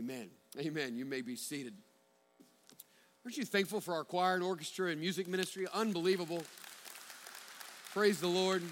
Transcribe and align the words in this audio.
Amen. 0.00 0.30
Amen. 0.58 0.96
You 0.96 1.04
may 1.04 1.20
be 1.20 1.36
seated. 1.36 1.74
Aren't 3.22 3.36
you 3.36 3.44
thankful 3.44 3.82
for 3.82 3.92
our 3.92 4.02
choir 4.02 4.34
and 4.34 4.42
orchestra 4.42 4.90
and 4.90 4.98
music 4.98 5.28
ministry? 5.28 5.66
Unbelievable. 5.74 6.42
Praise 7.92 8.18
the 8.18 8.26
Lord. 8.26 8.62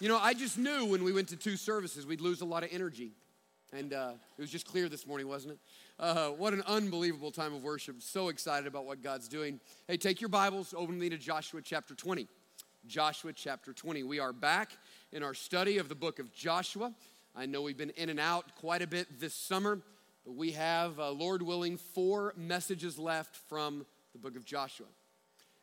You 0.00 0.08
know, 0.08 0.16
I 0.16 0.32
just 0.32 0.56
knew 0.56 0.86
when 0.86 1.04
we 1.04 1.12
went 1.12 1.28
to 1.28 1.36
two 1.36 1.58
services 1.58 2.06
we'd 2.06 2.22
lose 2.22 2.40
a 2.40 2.46
lot 2.46 2.64
of 2.64 2.70
energy. 2.72 3.12
And 3.70 3.92
uh, 3.92 4.12
it 4.38 4.40
was 4.40 4.50
just 4.50 4.66
clear 4.66 4.88
this 4.88 5.06
morning, 5.06 5.28
wasn't 5.28 5.52
it? 5.52 5.58
Uh, 5.98 6.28
what 6.28 6.54
an 6.54 6.62
unbelievable 6.66 7.30
time 7.30 7.52
of 7.52 7.62
worship. 7.62 8.00
So 8.00 8.28
excited 8.28 8.66
about 8.66 8.86
what 8.86 9.02
God's 9.02 9.28
doing. 9.28 9.60
Hey, 9.88 9.98
take 9.98 10.22
your 10.22 10.30
Bibles, 10.30 10.72
open 10.74 10.98
me 10.98 11.10
to 11.10 11.18
Joshua 11.18 11.60
chapter 11.60 11.94
20. 11.94 12.26
Joshua 12.86 13.34
chapter 13.34 13.74
20. 13.74 14.04
We 14.04 14.20
are 14.20 14.32
back 14.32 14.78
in 15.12 15.22
our 15.22 15.34
study 15.34 15.76
of 15.76 15.90
the 15.90 15.94
book 15.94 16.18
of 16.18 16.32
Joshua. 16.32 16.94
I 17.38 17.44
know 17.44 17.60
we've 17.60 17.76
been 17.76 17.90
in 17.90 18.08
and 18.08 18.18
out 18.18 18.54
quite 18.54 18.80
a 18.80 18.86
bit 18.86 19.20
this 19.20 19.34
summer, 19.34 19.78
but 20.24 20.36
we 20.36 20.52
have, 20.52 20.98
uh, 20.98 21.10
Lord 21.10 21.42
willing, 21.42 21.76
four 21.76 22.32
messages 22.34 22.98
left 22.98 23.36
from 23.36 23.84
the 24.14 24.18
book 24.18 24.36
of 24.36 24.46
Joshua. 24.46 24.86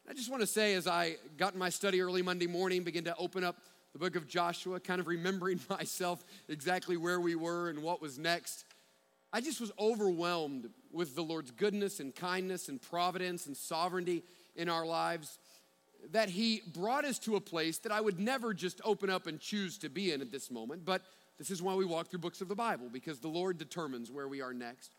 I 0.07 0.13
just 0.13 0.29
want 0.29 0.41
to 0.41 0.47
say, 0.47 0.75
as 0.75 0.85
I 0.85 1.15
got 1.35 1.53
in 1.53 1.59
my 1.59 1.69
study 1.69 1.99
early 2.01 2.21
Monday 2.21 2.45
morning, 2.45 2.83
began 2.83 3.05
to 3.05 3.15
open 3.15 3.43
up 3.43 3.55
the 3.91 3.97
book 3.97 4.15
of 4.15 4.27
Joshua, 4.27 4.79
kind 4.79 5.01
of 5.01 5.07
remembering 5.07 5.59
myself 5.69 6.23
exactly 6.47 6.95
where 6.95 7.19
we 7.19 7.33
were 7.33 7.69
and 7.69 7.81
what 7.81 8.03
was 8.03 8.19
next. 8.19 8.65
I 9.31 9.41
just 9.41 9.59
was 9.59 9.71
overwhelmed 9.79 10.69
with 10.91 11.15
the 11.15 11.23
Lord's 11.23 11.49
goodness 11.49 11.99
and 11.99 12.13
kindness 12.13 12.69
and 12.69 12.79
providence 12.79 13.47
and 13.47 13.57
sovereignty 13.57 14.21
in 14.55 14.69
our 14.69 14.85
lives 14.85 15.39
that 16.11 16.29
He 16.29 16.61
brought 16.71 17.03
us 17.03 17.17
to 17.19 17.35
a 17.35 17.41
place 17.41 17.79
that 17.79 17.91
I 17.91 17.99
would 17.99 18.19
never 18.19 18.53
just 18.53 18.79
open 18.85 19.09
up 19.09 19.25
and 19.25 19.39
choose 19.39 19.79
to 19.79 19.89
be 19.89 20.11
in 20.11 20.21
at 20.21 20.31
this 20.31 20.51
moment, 20.51 20.85
but 20.85 21.01
this 21.37 21.49
is 21.49 21.61
why 21.61 21.75
we 21.75 21.85
walk 21.85 22.07
through 22.07 22.19
books 22.19 22.41
of 22.41 22.47
the 22.47 22.55
Bible, 22.55 22.89
because 22.91 23.19
the 23.19 23.27
Lord 23.27 23.57
determines 23.57 24.11
where 24.11 24.27
we 24.27 24.41
are 24.41 24.53
next. 24.53 24.91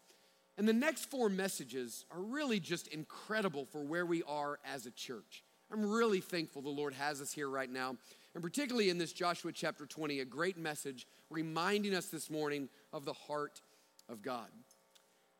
And 0.56 0.68
the 0.68 0.72
next 0.72 1.10
four 1.10 1.28
messages 1.28 2.04
are 2.10 2.20
really 2.20 2.60
just 2.60 2.88
incredible 2.88 3.66
for 3.66 3.82
where 3.82 4.06
we 4.06 4.22
are 4.24 4.58
as 4.64 4.86
a 4.86 4.90
church. 4.90 5.42
I'm 5.72 5.90
really 5.90 6.20
thankful 6.20 6.62
the 6.62 6.68
Lord 6.68 6.94
has 6.94 7.20
us 7.20 7.32
here 7.32 7.48
right 7.48 7.70
now, 7.70 7.96
and 8.34 8.42
particularly 8.42 8.90
in 8.90 8.98
this 8.98 9.12
Joshua 9.12 9.52
chapter 9.52 9.86
20, 9.86 10.20
a 10.20 10.24
great 10.24 10.56
message 10.56 11.06
reminding 11.30 11.94
us 11.94 12.06
this 12.06 12.30
morning 12.30 12.68
of 12.92 13.04
the 13.04 13.12
heart 13.12 13.60
of 14.08 14.22
God. 14.22 14.48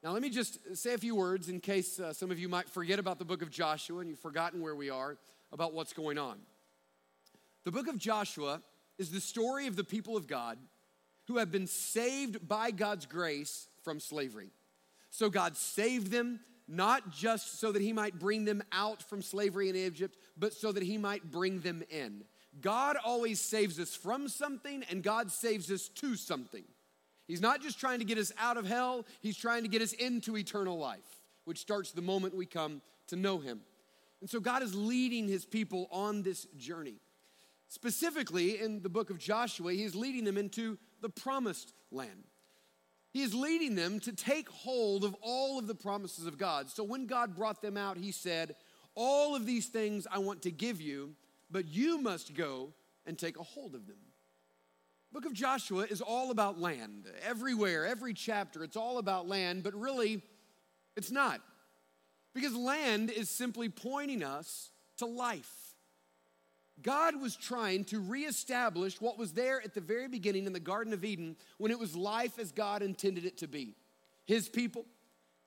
Now, 0.02 0.12
let 0.12 0.22
me 0.22 0.30
just 0.30 0.58
say 0.76 0.94
a 0.94 0.98
few 0.98 1.14
words 1.14 1.48
in 1.48 1.60
case 1.60 1.98
uh, 1.98 2.12
some 2.12 2.30
of 2.30 2.38
you 2.38 2.48
might 2.48 2.68
forget 2.68 2.98
about 2.98 3.18
the 3.18 3.24
book 3.24 3.42
of 3.42 3.50
Joshua 3.50 4.00
and 4.00 4.10
you've 4.10 4.18
forgotten 4.18 4.60
where 4.60 4.74
we 4.74 4.90
are 4.90 5.16
about 5.52 5.72
what's 5.72 5.92
going 5.92 6.18
on. 6.18 6.38
The 7.64 7.72
book 7.72 7.88
of 7.88 7.96
Joshua 7.96 8.60
is 8.98 9.10
the 9.10 9.20
story 9.20 9.66
of 9.66 9.76
the 9.76 9.84
people 9.84 10.16
of 10.16 10.26
God 10.26 10.58
who 11.26 11.38
have 11.38 11.50
been 11.50 11.66
saved 11.66 12.46
by 12.46 12.70
God's 12.70 13.06
grace 13.06 13.68
from 13.82 14.00
slavery. 14.00 14.50
So 15.10 15.30
God 15.30 15.56
saved 15.56 16.10
them 16.10 16.40
not 16.66 17.10
just 17.10 17.60
so 17.60 17.72
that 17.72 17.82
he 17.82 17.92
might 17.92 18.18
bring 18.18 18.44
them 18.44 18.62
out 18.72 19.02
from 19.02 19.22
slavery 19.22 19.68
in 19.68 19.76
Egypt, 19.76 20.16
but 20.36 20.52
so 20.52 20.72
that 20.72 20.82
he 20.82 20.98
might 20.98 21.30
bring 21.30 21.60
them 21.60 21.82
in. 21.90 22.24
God 22.60 22.96
always 23.04 23.40
saves 23.40 23.78
us 23.78 23.94
from 23.94 24.28
something, 24.28 24.84
and 24.90 25.02
God 25.02 25.30
saves 25.30 25.70
us 25.70 25.88
to 25.88 26.16
something. 26.16 26.64
He's 27.26 27.40
not 27.40 27.62
just 27.62 27.80
trying 27.80 27.98
to 27.98 28.04
get 28.04 28.18
us 28.18 28.32
out 28.38 28.56
of 28.56 28.66
hell, 28.66 29.06
he's 29.20 29.36
trying 29.36 29.62
to 29.62 29.68
get 29.68 29.82
us 29.82 29.92
into 29.92 30.36
eternal 30.36 30.78
life, 30.78 31.22
which 31.44 31.58
starts 31.58 31.92
the 31.92 32.02
moment 32.02 32.36
we 32.36 32.46
come 32.46 32.80
to 33.08 33.16
know 33.16 33.38
him. 33.38 33.60
And 34.20 34.30
so 34.30 34.40
God 34.40 34.62
is 34.62 34.74
leading 34.74 35.28
his 35.28 35.44
people 35.44 35.88
on 35.90 36.22
this 36.22 36.46
journey. 36.56 36.94
Specifically, 37.68 38.60
in 38.60 38.82
the 38.82 38.88
book 38.88 39.10
of 39.10 39.18
Joshua, 39.18 39.72
he 39.72 39.82
is 39.82 39.94
leading 39.94 40.24
them 40.24 40.36
into 40.36 40.78
the 41.00 41.08
promised 41.08 41.72
land. 41.90 42.24
He 43.12 43.22
is 43.22 43.34
leading 43.34 43.76
them 43.76 44.00
to 44.00 44.12
take 44.12 44.48
hold 44.48 45.04
of 45.04 45.14
all 45.20 45.58
of 45.58 45.68
the 45.68 45.74
promises 45.74 46.26
of 46.26 46.36
God. 46.36 46.68
So 46.68 46.82
when 46.82 47.06
God 47.06 47.36
brought 47.36 47.62
them 47.62 47.76
out, 47.76 47.96
he 47.96 48.10
said, 48.10 48.56
All 48.96 49.36
of 49.36 49.46
these 49.46 49.66
things 49.66 50.06
I 50.10 50.18
want 50.18 50.42
to 50.42 50.50
give 50.50 50.80
you, 50.80 51.14
but 51.50 51.66
you 51.66 52.00
must 52.00 52.34
go 52.34 52.72
and 53.06 53.16
take 53.16 53.38
a 53.38 53.42
hold 53.42 53.74
of 53.76 53.86
them. 53.86 53.98
book 55.12 55.26
of 55.26 55.32
Joshua 55.32 55.86
is 55.88 56.00
all 56.00 56.32
about 56.32 56.60
land. 56.60 57.06
Everywhere, 57.24 57.86
every 57.86 58.14
chapter, 58.14 58.64
it's 58.64 58.76
all 58.76 58.98
about 58.98 59.28
land, 59.28 59.62
but 59.62 59.74
really, 59.74 60.20
it's 60.96 61.12
not. 61.12 61.40
Because 62.34 62.54
land 62.56 63.10
is 63.10 63.30
simply 63.30 63.68
pointing 63.68 64.24
us 64.24 64.70
to 64.96 65.06
life. 65.06 65.63
God 66.82 67.20
was 67.20 67.36
trying 67.36 67.84
to 67.86 68.00
reestablish 68.00 69.00
what 69.00 69.18
was 69.18 69.32
there 69.32 69.62
at 69.62 69.74
the 69.74 69.80
very 69.80 70.08
beginning 70.08 70.46
in 70.46 70.52
the 70.52 70.60
Garden 70.60 70.92
of 70.92 71.04
Eden 71.04 71.36
when 71.58 71.70
it 71.70 71.78
was 71.78 71.94
life 71.94 72.38
as 72.38 72.52
God 72.52 72.82
intended 72.82 73.24
it 73.24 73.38
to 73.38 73.48
be. 73.48 73.74
His 74.26 74.48
people, 74.48 74.84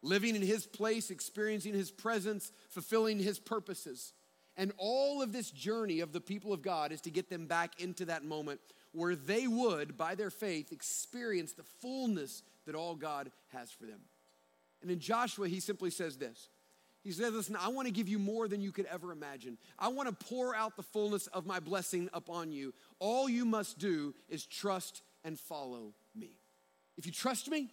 living 0.01 0.35
in 0.35 0.41
His 0.41 0.65
place, 0.65 1.11
experiencing 1.11 1.73
His 1.73 1.91
presence, 1.91 2.51
fulfilling 2.69 3.19
His 3.19 3.39
purposes. 3.39 4.13
And 4.55 4.71
all 4.77 5.21
of 5.21 5.33
this 5.33 5.51
journey 5.51 5.99
of 5.99 6.13
the 6.13 6.21
people 6.21 6.53
of 6.53 6.61
God 6.61 6.91
is 6.91 7.01
to 7.01 7.11
get 7.11 7.29
them 7.29 7.45
back 7.45 7.79
into 7.79 8.05
that 8.05 8.23
moment 8.23 8.59
where 8.91 9.15
they 9.15 9.47
would, 9.47 9.97
by 9.97 10.15
their 10.15 10.31
faith, 10.31 10.71
experience 10.71 11.53
the 11.53 11.63
fullness 11.63 12.41
that 12.65 12.73
all 12.73 12.95
God 12.95 13.31
has 13.49 13.69
for 13.69 13.85
them. 13.85 13.99
And 14.81 14.89
in 14.89 14.99
Joshua, 14.99 15.47
he 15.47 15.59
simply 15.59 15.91
says 15.91 16.17
this 16.17 16.49
he 17.07 17.13
says, 17.13 17.33
Listen, 17.33 17.55
I 17.55 17.69
want 17.69 17.87
to 17.87 17.93
give 17.93 18.09
you 18.09 18.19
more 18.19 18.49
than 18.49 18.59
you 18.59 18.73
could 18.73 18.85
ever 18.87 19.13
imagine. 19.13 19.57
I 19.79 19.87
want 19.87 20.09
to 20.09 20.25
pour 20.25 20.53
out 20.53 20.75
the 20.75 20.83
fullness 20.83 21.27
of 21.27 21.45
my 21.45 21.61
blessing 21.61 22.09
upon 22.11 22.51
you. 22.51 22.73
All 22.99 23.29
you 23.29 23.45
must 23.45 23.79
do 23.79 24.13
is 24.27 24.45
trust 24.45 25.03
and 25.23 25.39
follow 25.39 25.93
me. 26.13 26.31
If 26.97 27.05
you 27.05 27.13
trust 27.13 27.49
me, 27.49 27.69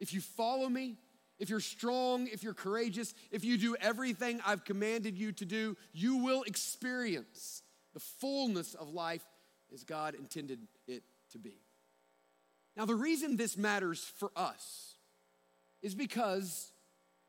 if 0.00 0.14
you 0.14 0.22
follow 0.22 0.70
me, 0.70 0.96
if 1.38 1.50
you're 1.50 1.60
strong, 1.60 2.28
if 2.28 2.42
you're 2.42 2.54
courageous, 2.54 3.12
if 3.30 3.44
you 3.44 3.58
do 3.58 3.76
everything 3.78 4.40
I've 4.46 4.64
commanded 4.64 5.18
you 5.18 5.32
to 5.32 5.44
do, 5.44 5.76
you 5.92 6.16
will 6.16 6.42
experience 6.44 7.62
the 7.92 8.00
fullness 8.00 8.72
of 8.72 8.88
life 8.88 9.24
as 9.70 9.84
God 9.84 10.14
intended 10.14 10.60
it 10.88 11.02
to 11.32 11.38
be. 11.38 11.60
Now, 12.74 12.86
the 12.86 12.94
reason 12.94 13.36
this 13.36 13.58
matters 13.58 14.02
for 14.16 14.30
us 14.34 14.94
is 15.82 15.94
because 15.94 16.71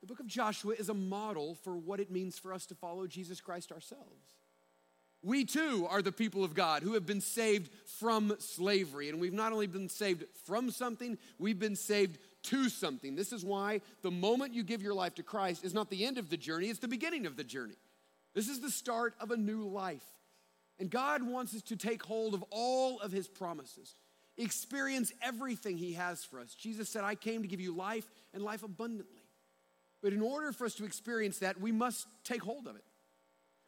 the 0.04 0.08
book 0.08 0.20
of 0.20 0.28
Joshua 0.28 0.74
is 0.74 0.90
a 0.90 0.94
model 0.94 1.56
for 1.64 1.78
what 1.78 2.02
it 2.02 2.12
means 2.12 2.38
for 2.38 2.54
us 2.54 2.66
to 2.66 2.76
follow 2.76 3.08
Jesus 3.08 3.40
Christ 3.40 3.72
ourselves. 3.72 4.34
We 5.22 5.46
too 5.46 5.88
are 5.90 6.02
the 6.02 6.12
people 6.12 6.44
of 6.44 6.54
God 6.54 6.84
who 6.84 6.96
have 6.96 7.06
been 7.06 7.22
saved 7.22 7.70
from 7.86 8.36
slavery. 8.40 9.08
And 9.08 9.22
we've 9.22 9.32
not 9.32 9.54
only 9.54 9.66
been 9.66 9.88
saved 9.88 10.26
from 10.44 10.72
something, 10.72 11.18
we've 11.40 11.58
been 11.58 11.78
saved 11.78 12.18
to 12.44 12.68
something. 12.68 13.16
This 13.16 13.32
is 13.32 13.46
why 13.46 13.80
the 14.02 14.12
moment 14.12 14.54
you 14.54 14.62
give 14.64 14.82
your 14.82 14.94
life 14.94 15.16
to 15.16 15.24
Christ 15.24 15.64
is 15.64 15.74
not 15.74 15.90
the 15.90 16.06
end 16.06 16.18
of 16.18 16.30
the 16.30 16.36
journey, 16.36 16.68
it's 16.68 16.80
the 16.80 16.90
beginning 16.90 17.26
of 17.26 17.38
the 17.38 17.44
journey. 17.46 17.78
This 18.34 18.50
is 18.50 18.60
the 18.60 18.72
start 18.72 19.14
of 19.22 19.32
a 19.32 19.38
new 19.38 19.66
life. 19.70 20.04
And 20.80 20.90
God 20.90 21.24
wants 21.24 21.56
us 21.56 21.62
to 21.62 21.78
take 21.78 22.04
hold 22.04 22.34
of 22.34 22.44
all 22.50 23.00
of 23.00 23.14
His 23.14 23.30
promises, 23.30 23.96
experience 24.36 25.14
everything 25.22 25.78
He 25.78 25.94
has 25.94 26.26
for 26.26 26.42
us. 26.42 26.54
Jesus 26.56 26.90
said, 26.90 27.06
I 27.06 27.16
came 27.16 27.42
to 27.42 27.48
give 27.48 27.62
you 27.62 27.74
life 27.74 28.12
and 28.34 28.44
life 28.44 28.64
abundantly. 28.64 29.23
But 30.04 30.12
in 30.12 30.22
order 30.22 30.52
for 30.52 30.66
us 30.66 30.76
to 30.76 30.86
experience 30.86 31.40
that, 31.40 31.60
we 31.60 31.72
must 31.72 32.06
take 32.26 32.44
hold 32.44 32.68
of 32.68 32.76
it. 32.76 32.84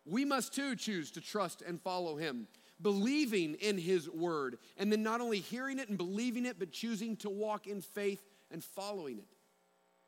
We 0.06 0.26
must 0.26 0.54
too 0.54 0.76
choose 0.76 1.10
to 1.12 1.22
trust 1.22 1.64
and 1.64 1.82
follow 1.82 2.18
Him, 2.18 2.48
believing 2.82 3.56
in 3.56 3.78
His 3.78 4.10
word, 4.10 4.58
and 4.78 4.92
then 4.92 5.02
not 5.02 5.22
only 5.22 5.40
hearing 5.40 5.80
it 5.80 5.88
and 5.88 5.98
believing 5.98 6.46
it, 6.46 6.60
but 6.60 6.72
choosing 6.72 7.16
to 7.18 7.30
walk 7.30 7.66
in 7.66 7.82
faith 7.82 8.22
and 8.52 8.62
following 8.62 9.18
it. 9.18 9.28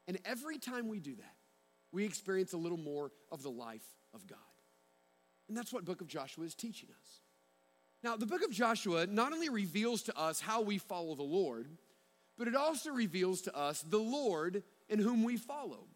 And 0.07 0.19
every 0.25 0.57
time 0.57 0.89
we 0.89 0.99
do 0.99 1.15
that, 1.15 1.35
we 1.93 2.03
experience 2.03 2.51
a 2.51 2.57
little 2.57 2.77
more 2.77 3.11
of 3.31 3.41
the 3.41 3.49
life 3.49 3.85
of 4.13 4.27
God. 4.27 4.37
And 5.47 5.57
that's 5.57 5.71
what 5.71 5.85
book 5.85 6.01
of 6.01 6.07
Joshua 6.07 6.43
is 6.43 6.53
teaching 6.53 6.89
us. 6.89 7.21
Now, 8.03 8.17
the 8.17 8.25
book 8.25 8.43
of 8.43 8.51
Joshua 8.51 9.07
not 9.07 9.31
only 9.31 9.49
reveals 9.49 10.03
to 10.03 10.17
us 10.17 10.41
how 10.41 10.61
we 10.61 10.77
follow 10.77 11.15
the 11.15 11.23
Lord, 11.23 11.69
but 12.37 12.49
it 12.49 12.55
also 12.55 12.91
reveals 12.91 13.41
to 13.43 13.57
us 13.57 13.81
the 13.81 13.97
Lord 13.97 14.63
in 14.89 14.99
whom 14.99 15.23
we 15.23 15.37
follow. 15.37 15.87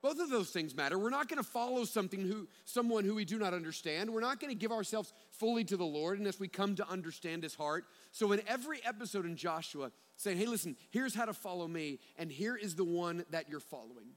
Both 0.00 0.20
of 0.20 0.30
those 0.30 0.50
things 0.50 0.76
matter. 0.76 0.96
We're 0.96 1.10
not 1.10 1.28
going 1.28 1.42
to 1.42 1.48
follow 1.48 1.84
something 1.84 2.20
who, 2.20 2.46
someone 2.64 3.04
who 3.04 3.16
we 3.16 3.24
do 3.24 3.36
not 3.36 3.52
understand. 3.52 4.10
We're 4.10 4.20
not 4.20 4.38
going 4.38 4.52
to 4.52 4.58
give 4.58 4.70
ourselves 4.70 5.12
fully 5.30 5.64
to 5.64 5.76
the 5.76 5.84
Lord 5.84 6.18
unless 6.18 6.38
we 6.38 6.46
come 6.46 6.76
to 6.76 6.88
understand 6.88 7.42
His 7.42 7.54
heart. 7.54 7.84
So, 8.12 8.30
in 8.30 8.40
every 8.46 8.80
episode 8.84 9.26
in 9.26 9.36
Joshua, 9.36 9.90
saying, 10.16 10.38
hey, 10.38 10.46
listen, 10.46 10.76
here's 10.90 11.14
how 11.14 11.24
to 11.24 11.32
follow 11.32 11.66
me, 11.66 11.98
and 12.16 12.30
here 12.30 12.56
is 12.56 12.76
the 12.76 12.84
one 12.84 13.24
that 13.30 13.48
you're 13.48 13.58
following. 13.58 14.14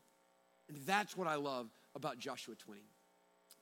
And 0.69 0.77
that's 0.85 1.17
what 1.17 1.27
I 1.27 1.35
love 1.35 1.69
about 1.95 2.19
Joshua 2.19 2.55
20. 2.55 2.81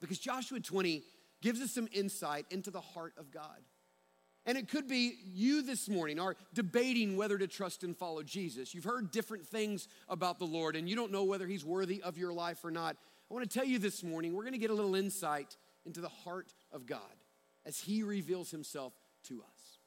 Because 0.02 0.20
Joshua 0.20 0.60
20 0.60 1.04
gives 1.42 1.62
us 1.62 1.72
some 1.72 1.88
insight 1.94 2.46
into 2.50 2.70
the 2.70 2.82
heart 2.82 3.14
of 3.18 3.32
God. 3.32 3.60
And 4.50 4.58
it 4.58 4.68
could 4.68 4.88
be 4.88 5.14
you 5.32 5.62
this 5.62 5.88
morning 5.88 6.20
are 6.20 6.36
debating 6.56 7.16
whether 7.16 7.38
to 7.38 7.46
trust 7.46 7.84
and 7.84 7.96
follow 7.96 8.24
Jesus. 8.24 8.74
You've 8.74 8.84
heard 8.84 9.12
different 9.12 9.46
things 9.46 9.88
about 10.08 10.40
the 10.40 10.46
Lord 10.46 10.76
and 10.76 10.90
you 10.90 10.96
don't 10.96 11.12
know 11.12 11.24
whether 11.24 11.46
he's 11.46 11.64
worthy 11.64 12.02
of 12.02 12.18
your 12.18 12.34
life 12.34 12.66
or 12.66 12.72
not. 12.72 12.98
I 13.30 13.34
want 13.36 13.48
to 13.48 13.60
tell 13.60 13.68
you 13.68 13.78
this 13.78 14.04
morning, 14.04 14.34
we're 14.34 14.42
going 14.42 14.54
to 14.54 14.60
get 14.60 14.72
a 14.72 14.74
little 14.74 14.96
insight 14.96 15.56
into 15.86 16.02
the 16.02 16.10
heart 16.10 16.52
of 16.72 16.88
God 16.88 17.00
as 17.64 17.80
he 17.80 18.02
reveals 18.02 18.50
himself 18.50 18.94
to 19.26 19.44
us. 19.44 19.78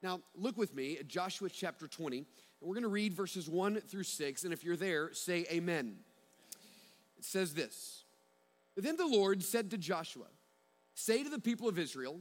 Now, 0.00 0.20
look 0.36 0.56
with 0.56 0.72
me 0.72 0.98
at 0.98 1.08
Joshua 1.08 1.50
chapter 1.50 1.88
20. 1.88 2.18
And 2.18 2.24
we're 2.60 2.74
going 2.74 2.82
to 2.82 2.88
read 2.88 3.14
verses 3.14 3.48
1 3.48 3.80
through 3.80 4.04
6. 4.04 4.44
And 4.44 4.52
if 4.52 4.62
you're 4.62 4.76
there, 4.76 5.12
say 5.12 5.44
amen. 5.50 5.96
It 7.18 7.24
says 7.24 7.52
this 7.52 8.04
Then 8.76 8.96
the 8.96 9.08
Lord 9.08 9.42
said 9.42 9.72
to 9.72 9.76
Joshua, 9.76 10.26
Say 10.94 11.24
to 11.24 11.28
the 11.28 11.40
people 11.40 11.68
of 11.68 11.80
Israel, 11.80 12.20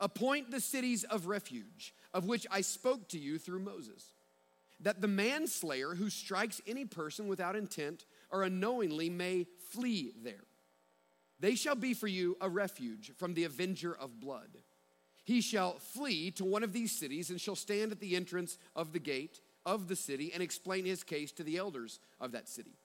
Appoint 0.00 0.50
the 0.50 0.60
cities 0.60 1.04
of 1.04 1.26
refuge, 1.26 1.94
of 2.12 2.26
which 2.26 2.46
I 2.50 2.60
spoke 2.60 3.08
to 3.08 3.18
you 3.18 3.38
through 3.38 3.60
Moses, 3.60 4.12
that 4.80 5.00
the 5.00 5.08
manslayer 5.08 5.94
who 5.94 6.10
strikes 6.10 6.60
any 6.66 6.84
person 6.84 7.28
without 7.28 7.56
intent 7.56 8.04
or 8.30 8.42
unknowingly 8.42 9.08
may 9.08 9.46
flee 9.70 10.12
there. 10.22 10.44
They 11.40 11.54
shall 11.54 11.74
be 11.74 11.94
for 11.94 12.08
you 12.08 12.36
a 12.40 12.48
refuge 12.48 13.12
from 13.16 13.34
the 13.34 13.44
avenger 13.44 13.94
of 13.94 14.20
blood. 14.20 14.58
He 15.24 15.40
shall 15.40 15.78
flee 15.78 16.30
to 16.32 16.44
one 16.44 16.62
of 16.62 16.72
these 16.72 16.92
cities 16.92 17.30
and 17.30 17.40
shall 17.40 17.56
stand 17.56 17.90
at 17.92 18.00
the 18.00 18.16
entrance 18.16 18.58
of 18.74 18.92
the 18.92 18.98
gate 18.98 19.40
of 19.64 19.88
the 19.88 19.96
city 19.96 20.30
and 20.32 20.42
explain 20.42 20.84
his 20.84 21.02
case 21.02 21.32
to 21.32 21.42
the 21.42 21.56
elders 21.56 21.98
of 22.20 22.32
that 22.32 22.48
city. 22.48 22.78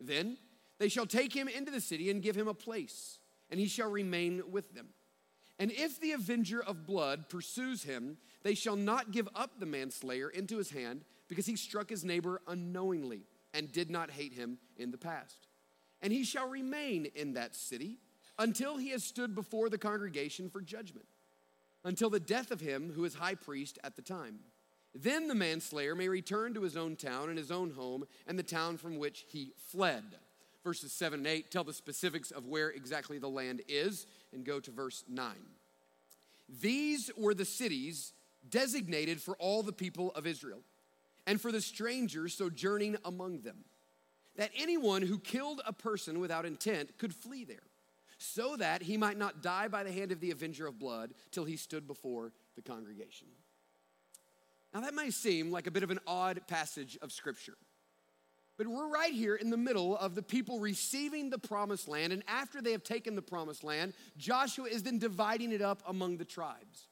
Then 0.00 0.36
they 0.78 0.88
shall 0.88 1.06
take 1.06 1.32
him 1.32 1.48
into 1.48 1.70
the 1.70 1.80
city 1.80 2.10
and 2.10 2.22
give 2.22 2.36
him 2.36 2.48
a 2.48 2.54
place, 2.54 3.18
and 3.50 3.60
he 3.60 3.68
shall 3.68 3.90
remain 3.90 4.42
with 4.50 4.74
them. 4.74 4.88
And 5.58 5.72
if 5.72 6.00
the 6.00 6.12
avenger 6.12 6.62
of 6.62 6.86
blood 6.86 7.28
pursues 7.28 7.82
him, 7.82 8.18
they 8.42 8.54
shall 8.54 8.76
not 8.76 9.10
give 9.10 9.28
up 9.34 9.58
the 9.58 9.66
manslayer 9.66 10.28
into 10.28 10.58
his 10.58 10.70
hand 10.70 11.04
because 11.28 11.46
he 11.46 11.56
struck 11.56 11.88
his 11.88 12.04
neighbor 12.04 12.42
unknowingly 12.46 13.22
and 13.54 13.72
did 13.72 13.90
not 13.90 14.10
hate 14.10 14.34
him 14.34 14.58
in 14.76 14.90
the 14.90 14.98
past. 14.98 15.48
And 16.02 16.12
he 16.12 16.24
shall 16.24 16.48
remain 16.48 17.06
in 17.14 17.34
that 17.34 17.56
city 17.56 17.98
until 18.38 18.76
he 18.76 18.90
has 18.90 19.02
stood 19.02 19.34
before 19.34 19.70
the 19.70 19.78
congregation 19.78 20.50
for 20.50 20.60
judgment, 20.60 21.06
until 21.84 22.10
the 22.10 22.20
death 22.20 22.50
of 22.50 22.60
him 22.60 22.92
who 22.94 23.04
is 23.04 23.14
high 23.14 23.34
priest 23.34 23.78
at 23.82 23.96
the 23.96 24.02
time. 24.02 24.40
Then 24.94 25.28
the 25.28 25.34
manslayer 25.34 25.94
may 25.94 26.08
return 26.08 26.54
to 26.54 26.62
his 26.62 26.76
own 26.76 26.96
town 26.96 27.28
and 27.28 27.38
his 27.38 27.50
own 27.50 27.70
home 27.70 28.04
and 28.26 28.38
the 28.38 28.42
town 28.42 28.76
from 28.76 28.98
which 28.98 29.24
he 29.28 29.52
fled. 29.70 30.04
Verses 30.66 30.92
7 30.92 31.20
and 31.20 31.28
8 31.28 31.52
tell 31.52 31.62
the 31.62 31.72
specifics 31.72 32.32
of 32.32 32.48
where 32.48 32.70
exactly 32.70 33.18
the 33.18 33.28
land 33.28 33.62
is, 33.68 34.04
and 34.32 34.44
go 34.44 34.58
to 34.58 34.72
verse 34.72 35.04
9. 35.08 35.32
These 36.60 37.08
were 37.16 37.34
the 37.34 37.44
cities 37.44 38.12
designated 38.50 39.22
for 39.22 39.36
all 39.36 39.62
the 39.62 39.72
people 39.72 40.10
of 40.16 40.26
Israel 40.26 40.58
and 41.24 41.40
for 41.40 41.52
the 41.52 41.60
strangers 41.60 42.34
sojourning 42.34 42.96
among 43.04 43.42
them, 43.42 43.58
that 44.34 44.50
anyone 44.56 45.02
who 45.02 45.20
killed 45.20 45.60
a 45.64 45.72
person 45.72 46.18
without 46.18 46.44
intent 46.44 46.98
could 46.98 47.14
flee 47.14 47.44
there, 47.44 47.68
so 48.18 48.56
that 48.56 48.82
he 48.82 48.96
might 48.96 49.18
not 49.18 49.44
die 49.44 49.68
by 49.68 49.84
the 49.84 49.92
hand 49.92 50.10
of 50.10 50.18
the 50.18 50.32
avenger 50.32 50.66
of 50.66 50.80
blood 50.80 51.14
till 51.30 51.44
he 51.44 51.56
stood 51.56 51.86
before 51.86 52.32
the 52.56 52.62
congregation. 52.62 53.28
Now, 54.74 54.80
that 54.80 54.94
might 54.94 55.14
seem 55.14 55.52
like 55.52 55.68
a 55.68 55.70
bit 55.70 55.84
of 55.84 55.92
an 55.92 56.00
odd 56.08 56.40
passage 56.48 56.98
of 57.02 57.12
scripture. 57.12 57.56
But 58.56 58.68
we're 58.68 58.88
right 58.88 59.12
here 59.12 59.36
in 59.36 59.50
the 59.50 59.56
middle 59.56 59.96
of 59.96 60.14
the 60.14 60.22
people 60.22 60.60
receiving 60.60 61.28
the 61.28 61.38
promised 61.38 61.88
land. 61.88 62.12
And 62.12 62.22
after 62.26 62.62
they 62.62 62.72
have 62.72 62.82
taken 62.82 63.14
the 63.14 63.22
promised 63.22 63.62
land, 63.62 63.92
Joshua 64.16 64.66
is 64.66 64.82
then 64.82 64.98
dividing 64.98 65.52
it 65.52 65.60
up 65.60 65.82
among 65.86 66.16
the 66.16 66.24
tribes. 66.24 66.88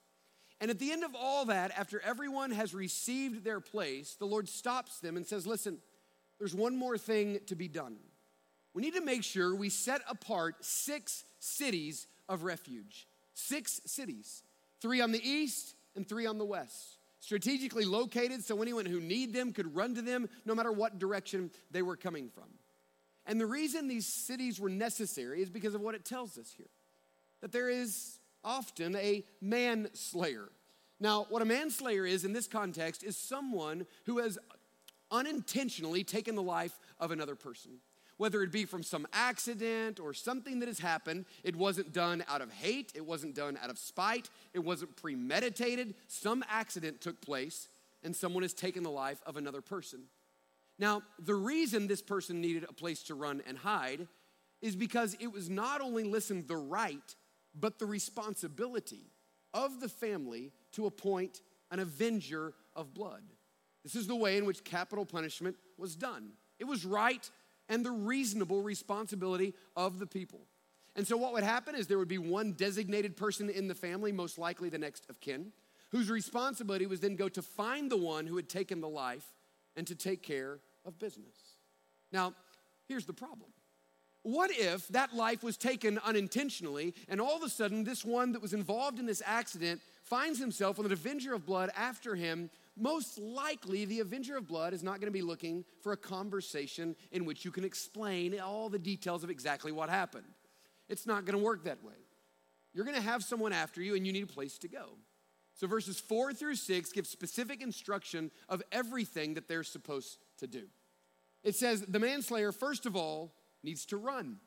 And 0.61 0.70
at 0.70 0.78
the 0.78 0.93
end 0.93 1.05
of 1.05 1.14
all 1.14 1.46
that, 1.46 1.72
after 1.76 2.00
everyone 2.00 2.50
has 2.50 2.75
received 2.75 3.44
their 3.44 3.61
place, 3.61 4.14
the 4.19 4.26
Lord 4.26 4.49
stops 4.49 5.00
them 5.00 5.16
and 5.16 5.26
says, 5.26 5.46
Listen, 5.46 5.78
there's 6.38 6.55
one 6.55 6.76
more 6.76 6.99
thing 6.99 7.40
to 7.46 7.55
be 7.55 7.69
done. 7.69 7.96
We 8.75 8.82
need 8.82 8.94
to 8.94 9.00
make 9.00 9.25
sure 9.25 9.55
we 9.55 9.70
set 9.70 10.02
apart 10.08 10.64
six 10.64 11.25
cities 11.38 12.06
of 12.28 12.43
refuge. 12.43 13.06
Six 13.32 13.81
cities, 13.87 14.43
three 14.81 15.00
on 15.00 15.12
the 15.12 15.28
east 15.28 15.75
and 15.96 16.08
three 16.08 16.26
on 16.26 16.38
the 16.38 16.44
west 16.44 16.99
strategically 17.24 17.86
located 17.86 18.44
so 18.44 18.60
anyone 18.60 18.84
who 18.84 19.00
need 19.00 19.32
them 19.32 19.50
could 19.50 19.74
run 19.74 19.94
to 19.94 20.02
them 20.02 20.28
no 20.44 20.54
matter 20.54 20.70
what 20.70 20.98
direction 20.98 21.50
they 21.70 21.80
were 21.80 21.96
coming 21.96 22.28
from. 22.28 22.44
And 23.24 23.40
the 23.40 23.46
reason 23.46 23.88
these 23.88 24.06
cities 24.06 24.60
were 24.60 24.68
necessary 24.68 25.40
is 25.40 25.48
because 25.48 25.74
of 25.74 25.80
what 25.80 25.94
it 25.94 26.04
tells 26.04 26.36
us 26.36 26.52
here 26.54 26.68
that 27.40 27.50
there 27.50 27.70
is 27.70 28.18
often 28.42 28.94
a 28.96 29.24
manslayer. 29.40 30.50
Now, 31.00 31.26
what 31.30 31.40
a 31.40 31.46
manslayer 31.46 32.06
is 32.06 32.26
in 32.26 32.34
this 32.34 32.46
context 32.46 33.02
is 33.02 33.16
someone 33.16 33.86
who 34.04 34.18
has 34.18 34.38
unintentionally 35.10 36.04
taken 36.04 36.34
the 36.34 36.42
life 36.42 36.78
of 37.00 37.10
another 37.10 37.34
person 37.34 37.72
whether 38.16 38.43
it 38.43 38.52
be 38.52 38.64
from 38.64 38.82
some 38.82 39.06
accident 39.12 39.99
or 39.99 40.14
something 40.14 40.61
that 40.61 40.69
has 40.69 40.78
happened. 40.78 41.25
It 41.43 41.56
wasn't 41.56 41.93
done 41.93 42.25
out 42.28 42.40
of 42.40 42.52
hate, 42.52 42.93
it 42.94 43.05
wasn't 43.05 43.34
done 43.34 43.58
out 43.62 43.70
of 43.70 43.78
spite, 43.78 44.31
it 44.52 44.61
wasn't 44.61 44.96
premeditated. 44.96 45.94
Some 46.08 46.44
accident 46.49 47.00
took 47.00 47.20
place 47.20 47.69
and 48.02 48.14
someone 48.14 48.43
has 48.43 48.55
taken 48.55 48.82
the 48.82 48.90
life 48.90 49.20
of 49.26 49.37
another 49.37 49.61
person. 49.61 50.05
Now, 50.78 51.02
the 51.19 51.34
reason 51.34 51.87
this 51.87 52.02
person 52.02 52.40
needed 52.40 52.64
a 52.69 52.72
place 52.72 53.02
to 53.05 53.14
run 53.14 53.43
and 53.46 53.58
hide 53.58 54.06
is 54.60 54.76
because 54.76 55.17
it 55.20 55.32
was 55.32 55.49
not 55.49 55.81
only, 55.81 56.05
listen, 56.05 56.44
the 56.46 56.56
right, 56.56 57.14
but 57.55 57.78
the 57.78 57.87
responsibility 57.87 59.10
of 59.52 59.81
the 59.81 59.88
family 59.88 60.52
to 60.72 60.87
appoint 60.87 61.40
an 61.70 61.78
avenger 61.78 62.55
of 62.75 62.93
blood. 62.93 63.22
This 63.84 63.94
is 63.94 64.06
the 64.06 64.17
way 64.17 64.37
in 64.37 64.46
which 64.46 64.64
capital 64.64 65.05
punishment 65.05 65.56
was 65.78 65.94
done. 65.94 66.31
It 66.58 66.64
was 66.64 66.84
right 66.84 67.28
and 67.69 67.84
the 67.84 67.90
reasonable 67.90 68.62
responsibility 68.62 69.55
of 69.76 69.99
the 69.99 70.06
people. 70.06 70.46
And 70.96 71.06
so, 71.06 71.16
what 71.16 71.32
would 71.32 71.43
happen 71.43 71.75
is 71.75 71.87
there 71.87 71.99
would 71.99 72.08
be 72.08 72.19
one 72.19 72.52
designated 72.52 73.16
person 73.16 73.50
in 73.50 73.66
the 73.66 73.75
family, 73.75 74.12
most 74.12 74.38
likely 74.38 74.69
the 74.69 74.78
next 74.78 75.08
of 75.11 75.20
kin, 75.20 75.52
whose 75.90 76.08
responsibility 76.08 76.87
was 76.87 77.00
then 77.00 77.16
go 77.16 77.28
to 77.28 77.43
find 77.43 77.90
the 77.90 77.96
one 77.96 78.26
who 78.26 78.37
had 78.37 78.49
taken 78.49 78.81
the 78.81 78.88
life 78.88 79.32
and 79.76 79.87
to 79.87 79.94
take 79.94 80.22
care 80.22 80.61
of 80.84 80.99
business. 80.99 81.37
Now, 82.12 82.34
here's 82.87 83.06
the 83.06 83.12
problem. 83.12 83.50
What 84.22 84.50
if 84.52 84.88
that 84.88 85.14
life 85.14 85.43
was 85.43 85.58
taken 85.58 85.99
unintentionally 85.99 86.94
and 87.08 87.20
all 87.20 87.37
of 87.37 87.43
a 87.43 87.49
sudden 87.49 87.84
this 87.84 88.05
one 88.05 88.32
that 88.32 88.40
was 88.40 88.55
involved 88.55 88.99
in 88.99 89.05
this 89.05 89.22
accident 89.25 89.82
finds 90.02 90.38
himself 90.38 90.78
with 90.78 90.87
an 90.87 90.93
avenger 90.93 91.34
of 91.34 91.44
blood 91.44 91.70
after 91.76 92.14
him 92.14 92.49
most 92.76 93.18
likely 93.18 93.84
the 93.84 94.00
Avenger 94.00 94.36
of 94.36 94.48
Blood 94.48 94.74
is 94.74 94.82
not 94.82 95.00
going 95.00 95.06
to 95.06 95.12
be 95.12 95.22
looking 95.22 95.64
for 95.80 95.92
a 95.92 95.96
conversation 95.96 96.96
in 97.12 97.24
which 97.24 97.44
you 97.44 97.50
can 97.50 97.64
explain 97.64 98.38
all 98.40 98.68
the 98.68 98.78
details 98.78 99.22
of 99.22 99.30
exactly 99.30 99.70
what 99.70 99.88
happened. 99.88 100.26
It's 100.88 101.06
not 101.06 101.24
going 101.24 101.38
to 101.38 101.44
work 101.44 101.64
that 101.64 101.82
way. 101.84 101.94
You're 102.72 102.84
going 102.84 102.96
to 102.96 103.02
have 103.02 103.22
someone 103.22 103.52
after 103.52 103.80
you 103.80 103.94
and 103.94 104.06
you 104.06 104.12
need 104.12 104.24
a 104.24 104.32
place 104.32 104.58
to 104.58 104.68
go. 104.68 104.90
So 105.54 105.68
verses 105.68 106.00
4 106.00 106.32
through 106.32 106.56
6 106.56 106.92
give 106.92 107.06
specific 107.06 107.62
instruction 107.62 108.32
of 108.48 108.62
everything 108.72 109.34
that 109.34 109.46
they're 109.46 109.62
supposed 109.62 110.18
to 110.38 110.48
do. 110.48 110.64
It 111.44 111.54
says 111.54 111.82
the 111.82 112.00
manslayer, 112.00 112.50
first 112.50 112.86
of 112.86 112.96
all, 112.96 113.34
needs 113.62 113.86
to 113.86 113.96
run. 113.96 114.38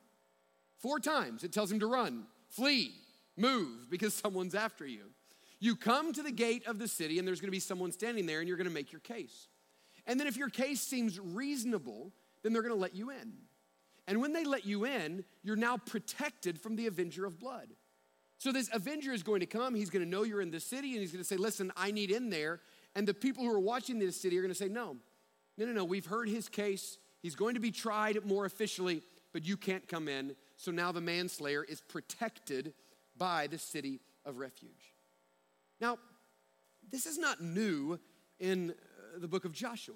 Four 0.79 0.99
times 0.99 1.43
it 1.43 1.53
tells 1.53 1.71
him 1.71 1.79
to 1.79 1.87
run, 1.87 2.25
flee, 2.49 2.91
move, 3.37 3.89
because 3.89 4.13
someone's 4.25 4.55
after 4.55 4.85
you. 4.85 5.11
You 5.59 5.75
come 5.75 6.13
to 6.13 6.21
the 6.21 6.31
gate 6.31 6.67
of 6.67 6.77
the 6.79 6.87
city, 6.87 7.17
and 7.17 7.27
there's 7.27 7.39
to 7.47 7.51
be 7.51 7.59
someone 7.59 7.91
standing 7.91 8.25
there, 8.25 8.39
and 8.39 8.47
you're 8.47 8.57
to 8.69 8.73
make 8.73 8.91
your 8.91 9.01
case. 9.01 9.47
And 10.05 10.19
then, 10.19 10.27
if 10.27 10.37
your 10.37 10.49
case 10.49 10.81
seems 10.81 11.19
reasonable, 11.19 12.13
then 12.43 12.53
they're 12.53 12.61
to 12.73 12.79
let 12.79 12.95
you 12.95 13.09
in. 13.09 13.33
And 14.07 14.21
when 14.21 14.33
they 14.33 14.45
let 14.45 14.65
you 14.65 14.85
in, 14.85 15.25
you're 15.43 15.55
now 15.55 15.77
protected 15.77 16.61
from 16.61 16.75
the 16.75 16.87
avenger 16.87 17.25
of 17.25 17.39
blood. 17.39 17.69
So, 18.37 18.51
this 18.51 18.69
avenger 18.71 19.11
is 19.11 19.23
going 19.23 19.39
to 19.39 19.45
come. 19.45 19.75
He's 19.75 19.89
to 20.05 20.09
know 20.09 20.23
you're 20.23 20.41
in 20.41 20.51
the 20.51 20.59
city, 20.59 20.91
and 20.91 21.01
he's 21.01 21.11
to 21.23 21.27
say, 21.27 21.37
Listen, 21.37 21.71
I 21.75 21.91
need 21.91 22.11
in 22.11 22.29
there. 22.29 22.61
And 22.95 23.07
the 23.07 23.13
people 23.13 23.43
who 23.43 23.51
are 23.51 23.59
watching 23.59 23.99
this 23.99 24.19
city 24.19 24.37
are 24.37 24.41
to 24.53 24.55
say, 24.55 24.69
No, 24.69 24.97
no, 25.57 25.65
no, 25.65 25.71
no. 25.71 25.83
We've 25.83 26.05
heard 26.05 26.29
his 26.29 26.47
case. 26.47 26.97
He's 27.21 27.35
going 27.35 27.55
to 27.55 27.59
be 27.59 27.71
tried 27.71 28.23
more 28.25 28.45
officially, 28.45 29.01
but 29.33 29.45
you 29.45 29.57
can't 29.57 29.87
come 29.87 30.07
in. 30.07 30.35
So 30.55 30.71
now 30.71 30.91
the 30.91 31.01
manslayer 31.01 31.63
is 31.63 31.81
protected 31.81 32.73
by 33.17 33.47
the 33.47 33.57
city 33.57 33.99
of 34.23 34.37
refuge. 34.37 34.93
Now, 35.79 35.97
this 36.89 37.05
is 37.05 37.17
not 37.17 37.41
new 37.41 37.99
in 38.39 38.71
uh, 38.71 39.19
the 39.19 39.27
book 39.27 39.45
of 39.45 39.53
Joshua. 39.53 39.95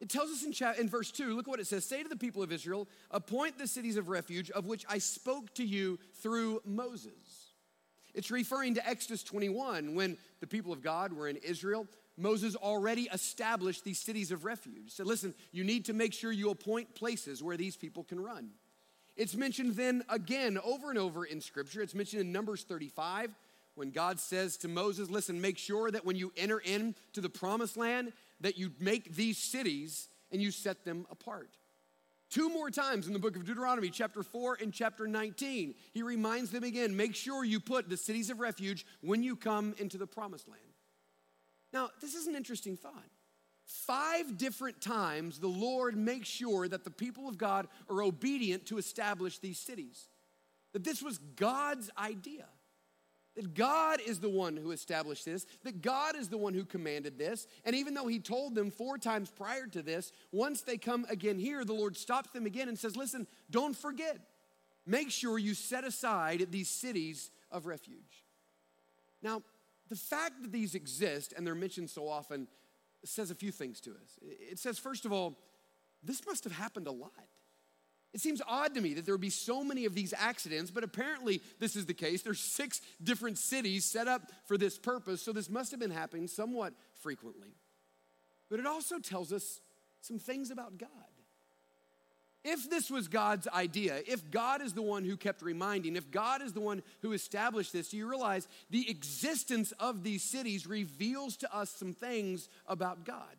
It 0.00 0.10
tells 0.10 0.30
us 0.30 0.44
in, 0.44 0.52
cha- 0.52 0.74
in 0.78 0.88
verse 0.88 1.10
2, 1.10 1.34
look 1.34 1.48
at 1.48 1.50
what 1.50 1.60
it 1.60 1.66
says 1.66 1.84
Say 1.84 2.02
to 2.02 2.08
the 2.08 2.16
people 2.16 2.42
of 2.42 2.52
Israel, 2.52 2.88
appoint 3.10 3.58
the 3.58 3.66
cities 3.66 3.96
of 3.96 4.08
refuge 4.08 4.50
of 4.50 4.66
which 4.66 4.84
I 4.88 4.98
spoke 4.98 5.54
to 5.54 5.64
you 5.64 5.98
through 6.20 6.60
Moses. 6.64 7.52
It's 8.14 8.30
referring 8.30 8.74
to 8.74 8.88
Exodus 8.88 9.22
21 9.22 9.94
when 9.94 10.16
the 10.40 10.46
people 10.46 10.72
of 10.72 10.82
God 10.82 11.12
were 11.12 11.28
in 11.28 11.36
Israel. 11.36 11.86
Moses 12.16 12.56
already 12.56 13.08
established 13.12 13.84
these 13.84 13.98
cities 13.98 14.30
of 14.30 14.44
refuge. 14.44 14.90
Said, 14.90 15.06
listen, 15.06 15.34
you 15.52 15.64
need 15.64 15.84
to 15.86 15.92
make 15.92 16.14
sure 16.14 16.32
you 16.32 16.50
appoint 16.50 16.94
places 16.94 17.42
where 17.42 17.58
these 17.58 17.76
people 17.76 18.04
can 18.04 18.18
run. 18.18 18.50
It's 19.16 19.34
mentioned 19.34 19.76
then 19.76 20.02
again 20.08 20.58
over 20.64 20.90
and 20.90 20.98
over 20.98 21.24
in 21.24 21.40
Scripture. 21.40 21.82
It's 21.82 21.94
mentioned 21.94 22.22
in 22.22 22.32
Numbers 22.32 22.62
35 22.62 23.34
when 23.76 23.90
God 23.90 24.18
says 24.18 24.56
to 24.58 24.68
Moses, 24.68 25.08
listen, 25.10 25.40
make 25.40 25.58
sure 25.58 25.90
that 25.90 26.04
when 26.04 26.16
you 26.16 26.32
enter 26.36 26.58
into 26.58 27.20
the 27.20 27.28
promised 27.28 27.76
land, 27.76 28.12
that 28.40 28.58
you 28.58 28.72
make 28.80 29.14
these 29.14 29.38
cities 29.38 30.08
and 30.32 30.42
you 30.42 30.50
set 30.50 30.84
them 30.84 31.06
apart. 31.10 31.50
Two 32.28 32.48
more 32.48 32.70
times 32.70 33.06
in 33.06 33.12
the 33.12 33.18
book 33.18 33.36
of 33.36 33.44
Deuteronomy, 33.44 33.88
chapter 33.88 34.22
4 34.22 34.58
and 34.60 34.72
chapter 34.72 35.06
19, 35.06 35.74
he 35.92 36.02
reminds 36.02 36.50
them 36.50 36.64
again 36.64 36.96
make 36.96 37.14
sure 37.14 37.44
you 37.44 37.60
put 37.60 37.88
the 37.88 37.96
cities 37.96 38.30
of 38.30 38.40
refuge 38.40 38.84
when 39.00 39.22
you 39.22 39.36
come 39.36 39.74
into 39.78 39.96
the 39.96 40.06
promised 40.06 40.48
land. 40.48 40.60
Now, 41.72 41.90
this 42.00 42.14
is 42.14 42.26
an 42.26 42.34
interesting 42.34 42.76
thought. 42.76 43.10
five 43.64 44.38
different 44.38 44.80
times 44.80 45.38
the 45.38 45.48
Lord 45.48 45.96
makes 45.96 46.28
sure 46.28 46.66
that 46.68 46.84
the 46.84 46.90
people 46.90 47.28
of 47.28 47.36
God 47.36 47.68
are 47.90 48.02
obedient 48.02 48.66
to 48.66 48.78
establish 48.78 49.38
these 49.38 49.58
cities. 49.58 50.08
That 50.72 50.84
this 50.84 51.02
was 51.02 51.18
God's 51.18 51.90
idea. 51.98 52.46
That 53.36 53.54
God 53.54 54.00
is 54.04 54.18
the 54.18 54.30
one 54.30 54.56
who 54.56 54.70
established 54.70 55.24
this, 55.24 55.46
that 55.62 55.82
God 55.82 56.16
is 56.16 56.28
the 56.28 56.38
one 56.38 56.54
who 56.54 56.64
commanded 56.64 57.18
this. 57.18 57.46
And 57.64 57.76
even 57.76 57.94
though 57.94 58.06
He 58.06 58.18
told 58.18 58.54
them 58.54 58.70
four 58.70 58.98
times 58.98 59.30
prior 59.30 59.66
to 59.68 59.82
this, 59.82 60.10
once 60.32 60.62
they 60.62 60.78
come 60.78 61.06
again 61.08 61.38
here, 61.38 61.64
the 61.64 61.74
Lord 61.74 61.96
stops 61.96 62.30
them 62.30 62.46
again 62.46 62.68
and 62.68 62.78
says, 62.78 62.96
Listen, 62.96 63.26
don't 63.50 63.76
forget. 63.76 64.18
Make 64.86 65.10
sure 65.10 65.38
you 65.38 65.54
set 65.54 65.84
aside 65.84 66.46
these 66.50 66.68
cities 66.68 67.30
of 67.50 67.66
refuge. 67.66 68.24
Now, 69.22 69.42
the 69.88 69.96
fact 69.96 70.42
that 70.42 70.52
these 70.52 70.74
exist 70.74 71.34
and 71.36 71.46
they're 71.46 71.54
mentioned 71.54 71.90
so 71.90 72.08
often 72.08 72.48
says 73.04 73.30
a 73.30 73.34
few 73.34 73.52
things 73.52 73.80
to 73.80 73.90
us. 73.90 74.18
It 74.22 74.58
says, 74.58 74.78
first 74.78 75.04
of 75.04 75.12
all, 75.12 75.38
this 76.02 76.24
must 76.26 76.44
have 76.44 76.52
happened 76.52 76.86
a 76.86 76.92
lot. 76.92 77.12
It 78.14 78.20
seems 78.20 78.40
odd 78.46 78.74
to 78.74 78.80
me 78.80 78.94
that 78.94 79.04
there 79.04 79.14
would 79.14 79.20
be 79.20 79.28
so 79.28 79.62
many 79.62 79.84
of 79.84 79.94
these 79.94 80.14
accidents, 80.16 80.70
but 80.70 80.84
apparently 80.84 81.42
this 81.58 81.76
is 81.76 81.86
the 81.86 81.94
case. 81.94 82.22
There's 82.22 82.40
six 82.40 82.80
different 83.02 83.36
cities 83.36 83.84
set 83.84 84.08
up 84.08 84.32
for 84.46 84.56
this 84.56 84.78
purpose, 84.78 85.20
so 85.20 85.32
this 85.32 85.50
must 85.50 85.70
have 85.70 85.80
been 85.80 85.90
happening 85.90 86.26
somewhat 86.26 86.72
frequently. 87.02 87.56
But 88.48 88.58
it 88.58 88.66
also 88.66 88.98
tells 88.98 89.32
us 89.32 89.60
some 90.00 90.18
things 90.18 90.50
about 90.50 90.78
God. 90.78 90.88
If 92.48 92.70
this 92.70 92.90
was 92.92 93.08
God's 93.08 93.48
idea, 93.48 94.00
if 94.06 94.30
God 94.30 94.62
is 94.62 94.72
the 94.72 94.80
one 94.80 95.04
who 95.04 95.16
kept 95.16 95.42
reminding, 95.42 95.96
if 95.96 96.12
God 96.12 96.42
is 96.42 96.52
the 96.52 96.60
one 96.60 96.80
who 97.02 97.12
established 97.12 97.72
this, 97.72 97.88
do 97.88 97.96
you 97.96 98.08
realize 98.08 98.46
the 98.70 98.88
existence 98.88 99.72
of 99.80 100.04
these 100.04 100.22
cities 100.22 100.64
reveals 100.64 101.36
to 101.38 101.52
us 101.52 101.70
some 101.70 101.92
things 101.92 102.48
about 102.68 103.04
God? 103.04 103.36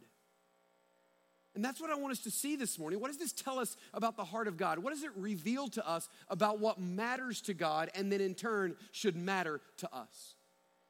And 1.57 1.65
that's 1.65 1.81
what 1.81 1.89
I 1.89 1.95
want 1.95 2.11
us 2.11 2.19
to 2.19 2.29
see 2.29 2.55
this 2.55 2.77
morning. 2.77 2.99
What 2.99 3.07
does 3.07 3.17
this 3.17 3.31
tell 3.31 3.57
us 3.57 3.77
about 3.91 4.15
the 4.15 4.23
heart 4.23 4.47
of 4.47 4.57
God? 4.57 4.77
What 4.77 4.93
does 4.93 5.01
it 5.01 5.09
reveal 5.15 5.67
to 5.69 5.89
us 5.89 6.07
about 6.29 6.59
what 6.59 6.79
matters 6.79 7.41
to 7.41 7.55
God 7.55 7.89
and 7.95 8.11
then 8.11 8.21
in 8.21 8.35
turn 8.35 8.75
should 8.91 9.15
matter 9.15 9.59
to 9.77 9.91
us? 9.91 10.35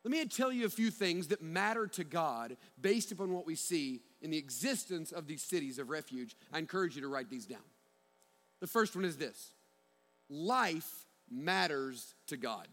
Let 0.03 0.11
me 0.11 0.25
tell 0.25 0.51
you 0.51 0.65
a 0.65 0.69
few 0.69 0.91
things 0.91 1.29
that 1.29 1.41
matter 1.41 1.87
to 1.87 2.03
God 2.03 2.57
based 2.81 3.13
upon 3.13 3.33
what 3.33 3.47
we 3.47 3.55
see 3.55 4.01
in 4.21 4.29
the 4.29 4.37
existence 4.37 5.13
of 5.13 5.25
these 5.25 5.41
cities 5.41 5.79
of 5.79 5.89
refuge. 5.89 6.35
I 6.51 6.59
encourage 6.59 6.97
you 6.97 7.01
to 7.03 7.07
write 7.07 7.29
these 7.29 7.45
down. 7.45 7.63
The 8.59 8.67
first 8.67 8.93
one 8.93 9.05
is 9.05 9.15
this 9.15 9.53
life 10.29 11.05
matters 11.31 12.13
to 12.27 12.35
God. 12.35 12.67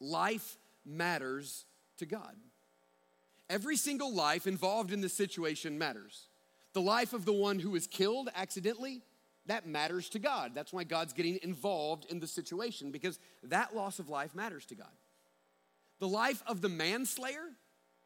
Life 0.00 0.58
matters 0.86 1.64
to 1.98 2.06
God. 2.06 2.36
Every 3.50 3.76
single 3.76 4.14
life 4.14 4.46
involved 4.46 4.92
in 4.92 5.00
this 5.00 5.12
situation 5.12 5.76
matters. 5.76 6.28
The 6.74 6.80
life 6.80 7.12
of 7.12 7.24
the 7.24 7.32
one 7.32 7.58
who 7.58 7.74
is 7.74 7.86
killed 7.86 8.28
accidentally, 8.34 9.00
that 9.46 9.66
matters 9.66 10.08
to 10.10 10.18
God. 10.18 10.52
That's 10.54 10.72
why 10.72 10.84
God's 10.84 11.12
getting 11.12 11.38
involved 11.42 12.06
in 12.10 12.20
the 12.20 12.26
situation 12.26 12.90
because 12.90 13.18
that 13.44 13.74
loss 13.74 13.98
of 13.98 14.08
life 14.08 14.34
matters 14.34 14.66
to 14.66 14.74
God. 14.74 14.92
The 16.00 16.08
life 16.08 16.42
of 16.46 16.60
the 16.60 16.68
manslayer, 16.68 17.44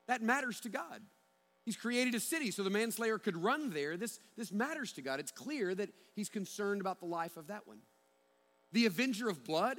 that 0.06 0.22
matters 0.22 0.60
to 0.60 0.68
God. 0.68 1.02
He's 1.64 1.76
created 1.76 2.14
a 2.14 2.20
city 2.20 2.50
so 2.50 2.62
the 2.62 2.70
manslayer 2.70 3.18
could 3.18 3.36
run 3.36 3.70
there. 3.70 3.96
This, 3.96 4.20
this 4.36 4.52
matters 4.52 4.92
to 4.94 5.02
God. 5.02 5.20
It's 5.20 5.30
clear 5.30 5.74
that 5.74 5.90
he's 6.14 6.28
concerned 6.28 6.80
about 6.80 7.00
the 7.00 7.06
life 7.06 7.36
of 7.36 7.48
that 7.48 7.66
one. 7.66 7.78
The 8.72 8.86
avenger 8.86 9.28
of 9.28 9.44
blood, 9.44 9.78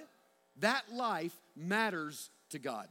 that 0.58 0.84
life 0.94 1.36
matters 1.56 2.30
to 2.50 2.60
God. 2.60 2.88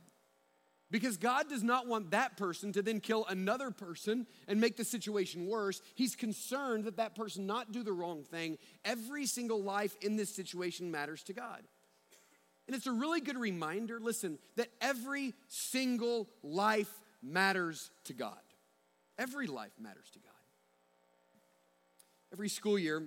Because 0.90 1.18
God 1.18 1.50
does 1.50 1.62
not 1.62 1.87
want 1.87 2.12
that 2.12 2.37
person 2.38 2.73
to 2.73 2.83
then 2.83 3.00
kill 3.00 3.26
another 3.26 3.71
person 3.71 4.26
and 4.47 4.59
make 4.59 4.76
the 4.76 4.85
situation 4.85 5.47
worse. 5.47 5.83
He's 5.95 6.16
concerned 6.16 6.85
that 6.85 6.97
that 6.97 7.14
person 7.14 7.47
not 7.47 7.73
do 7.73 7.83
the 7.83 7.92
wrong 7.92 8.25
thing. 8.25 8.57
Every 8.85 9.26
single 9.26 9.62
life 9.62 9.97
in 10.00 10.16
this 10.16 10.35
situation 10.35 10.90
matters 10.90 11.23
to 11.25 11.35
God. 11.35 11.62
And 12.66 12.76
it's 12.76 12.87
a 12.87 12.92
really 12.92 13.21
good 13.21 13.38
reminder, 13.38 14.00
listen, 14.00 14.38
that 14.57 14.68
every 14.80 15.35
single 15.49 16.28
life 16.42 16.92
matters 17.23 17.90
to 18.04 18.14
God. 18.14 18.38
Every 19.18 19.47
life 19.47 19.73
matters 19.78 20.11
to 20.12 20.18
God. 20.21 20.33
Every 22.33 22.49
school 22.49 22.78
year, 22.78 23.02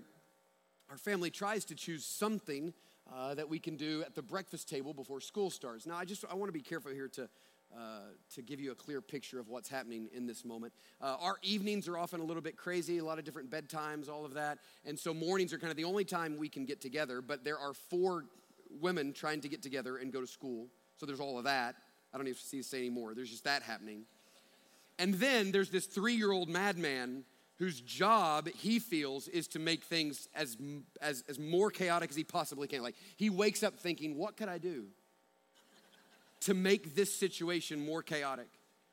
our 0.90 0.98
family 0.98 1.30
tries 1.30 1.66
to 1.66 1.76
choose 1.76 2.06
something 2.06 2.74
uh, 3.12 3.36
that 3.36 3.50
we 3.50 3.60
can 3.60 3.76
do 3.76 4.04
at 4.06 4.16
the 4.16 4.22
breakfast 4.22 4.70
table 4.70 4.94
before 4.94 5.22
school 5.22 5.50
starts. 5.50 5.86
Now, 5.86 5.96
I 5.96 6.06
just 6.06 6.26
I 6.30 6.36
want 6.36 6.50
to 6.50 6.54
be 6.54 6.62
careful 6.62 6.92
here 6.92 7.08
to 7.10 7.30
uh, 7.76 8.12
to 8.36 8.42
give 8.42 8.60
you 8.60 8.72
a 8.72 8.76
clear 8.76 9.02
picture 9.02 9.40
of 9.40 9.48
what's 9.48 9.70
happening 9.70 10.10
in 10.14 10.26
this 10.26 10.44
moment. 10.44 10.74
Uh, 11.00 11.16
our 11.20 11.38
evenings 11.42 11.88
are 11.88 11.98
often 11.98 12.20
a 12.20 12.24
little 12.24 12.42
bit 12.42 12.58
crazy, 12.58 12.98
a 12.98 13.04
lot 13.04 13.20
of 13.20 13.26
different 13.26 13.50
bedtimes, 13.50 14.10
all 14.10 14.26
of 14.26 14.34
that. 14.34 14.60
And 14.86 14.98
so 15.00 15.14
mornings 15.14 15.54
are 15.54 15.58
kind 15.58 15.72
of 15.72 15.78
the 15.78 15.84
only 15.84 16.06
time 16.06 16.38
we 16.38 16.50
can 16.50 16.66
get 16.66 16.82
together, 16.82 17.22
but 17.22 17.44
there 17.44 17.58
are 17.58 17.74
four 17.74 18.26
women 18.80 19.14
trying 19.14 19.42
to 19.42 19.50
get 19.50 19.62
together 19.62 19.98
and 19.98 20.12
go 20.12 20.22
to 20.22 20.28
school. 20.28 20.68
So 20.98 21.06
there's 21.06 21.20
all 21.20 21.38
of 21.38 21.46
that. 21.46 21.76
I 22.14 22.18
don't 22.18 22.28
even 22.28 22.40
see 22.40 22.58
to 22.58 22.64
say 22.64 22.80
anymore. 22.80 23.14
There's 23.14 23.30
just 23.30 23.46
that 23.46 23.64
happening. 23.64 24.04
And 25.00 25.16
then 25.16 25.52
there's 25.52 25.70
this 25.70 25.86
three 25.86 26.14
year 26.14 26.32
old 26.32 26.50
madman 26.50 27.24
whose 27.58 27.80
job 27.80 28.48
he 28.48 28.80
feels 28.80 29.28
is 29.28 29.48
to 29.48 29.60
make 29.60 29.84
things 29.84 30.28
as, 30.34 30.58
as, 31.00 31.24
as 31.30 31.38
more 31.38 31.70
chaotic 31.70 32.10
as 32.10 32.16
he 32.16 32.24
possibly 32.24 32.68
can. 32.68 32.82
Like 32.82 32.96
he 33.18 33.30
wakes 33.30 33.62
up 33.64 33.80
thinking, 33.80 34.18
what 34.18 34.36
could 34.36 34.50
I 34.50 34.58
do? 34.58 34.86
To 36.42 36.54
make 36.54 36.96
this 36.96 37.14
situation 37.14 37.86
more 37.86 38.04
chaotic? 38.04 38.48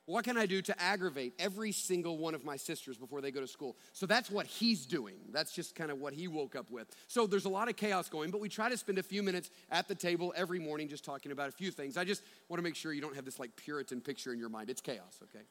What 0.09 0.25
can 0.25 0.39
I 0.39 0.47
do 0.47 0.63
to 0.63 0.83
aggravate 0.83 1.35
every 1.39 1.71
single 1.71 2.17
one 2.17 2.35
of 2.35 2.43
my 2.43 2.57
sisters 2.57 2.97
before 2.97 3.21
they 3.21 3.31
go 3.31 3.43
to 3.43 3.47
school? 3.47 3.77
So 3.93 4.07
that's 4.07 4.31
what 4.31 4.47
he's 4.47 4.87
doing. 4.87 5.17
That's 5.33 5.53
just 5.53 5.75
kind 5.75 5.91
of 5.91 5.99
what 5.99 6.15
he 6.15 6.29
woke 6.29 6.57
up 6.57 6.71
with. 6.71 6.89
So 7.09 7.27
there's 7.27 7.45
a 7.45 7.51
lot 7.51 7.69
of 7.69 7.77
chaos 7.77 8.09
going, 8.09 8.31
but 8.31 8.41
we 8.41 8.49
try 8.49 8.71
to 8.71 8.77
spend 8.79 8.97
a 8.97 9.03
few 9.03 9.23
minutes 9.23 9.51
at 9.71 9.87
the 9.87 9.95
table 9.95 10.33
every 10.35 10.61
morning 10.61 10.89
just 10.89 11.05
talking 11.05 11.31
about 11.31 11.51
a 11.51 11.53
few 11.53 11.71
things. 11.71 11.99
I 11.99 12.05
just 12.05 12.23
want 12.49 12.59
to 12.59 12.63
make 12.63 12.75
sure 12.75 12.95
you 12.95 13.03
don't 13.03 13.17
have 13.17 13.27
this 13.27 13.39
like 13.39 13.55
Puritan 13.57 14.01
picture 14.01 14.33
in 14.33 14.39
your 14.39 14.49
mind. 14.49 14.71
It's 14.71 14.81
chaos, 14.81 15.21
okay? 15.25 15.45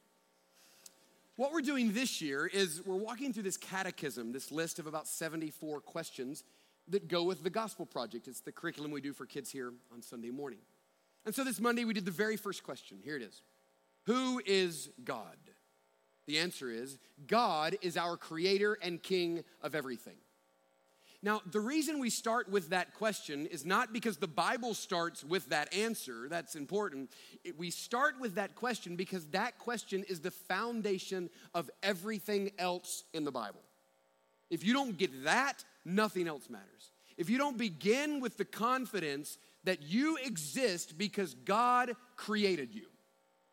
What 1.36 1.52
we're 1.52 1.60
doing 1.60 1.92
this 1.92 2.20
year 2.20 2.44
is 2.44 2.82
we're 2.84 2.96
walking 2.96 3.32
through 3.32 3.44
this 3.44 3.56
catechism, 3.56 4.32
this 4.32 4.50
list 4.50 4.80
of 4.80 4.88
about 4.88 5.06
74 5.06 5.82
questions 5.82 6.42
that 6.88 7.06
go 7.06 7.22
with 7.22 7.44
the 7.44 7.50
Gospel 7.50 7.86
Project. 7.86 8.26
It's 8.26 8.40
the 8.40 8.50
curriculum 8.50 8.90
we 8.90 9.00
do 9.00 9.12
for 9.12 9.24
kids 9.24 9.52
here 9.52 9.72
on 9.94 10.02
Sunday 10.02 10.30
morning. 10.30 10.58
And 11.28 11.34
so 11.34 11.44
this 11.44 11.60
Monday, 11.60 11.84
we 11.84 11.92
did 11.92 12.06
the 12.06 12.10
very 12.10 12.38
first 12.38 12.62
question. 12.62 13.00
Here 13.04 13.14
it 13.14 13.20
is 13.20 13.42
Who 14.06 14.40
is 14.46 14.88
God? 15.04 15.36
The 16.26 16.38
answer 16.38 16.70
is 16.70 16.96
God 17.26 17.76
is 17.82 17.98
our 17.98 18.16
creator 18.16 18.78
and 18.80 19.02
king 19.02 19.44
of 19.60 19.74
everything. 19.74 20.16
Now, 21.22 21.42
the 21.44 21.60
reason 21.60 21.98
we 21.98 22.08
start 22.08 22.50
with 22.50 22.70
that 22.70 22.94
question 22.94 23.44
is 23.44 23.66
not 23.66 23.92
because 23.92 24.16
the 24.16 24.26
Bible 24.26 24.72
starts 24.72 25.22
with 25.22 25.50
that 25.50 25.74
answer, 25.74 26.28
that's 26.30 26.54
important. 26.54 27.10
We 27.58 27.72
start 27.72 28.14
with 28.18 28.36
that 28.36 28.54
question 28.54 28.96
because 28.96 29.26
that 29.26 29.58
question 29.58 30.04
is 30.08 30.20
the 30.20 30.30
foundation 30.30 31.28
of 31.52 31.70
everything 31.82 32.52
else 32.58 33.04
in 33.12 33.24
the 33.24 33.32
Bible. 33.32 33.60
If 34.48 34.64
you 34.64 34.72
don't 34.72 34.96
get 34.96 35.24
that, 35.24 35.62
nothing 35.84 36.26
else 36.26 36.48
matters. 36.48 36.92
If 37.18 37.28
you 37.28 37.36
don't 37.36 37.58
begin 37.58 38.20
with 38.20 38.38
the 38.38 38.46
confidence 38.46 39.36
that 39.68 39.82
you 39.82 40.16
exist 40.24 40.96
because 40.96 41.34
God 41.34 41.92
created 42.16 42.74
you, 42.74 42.86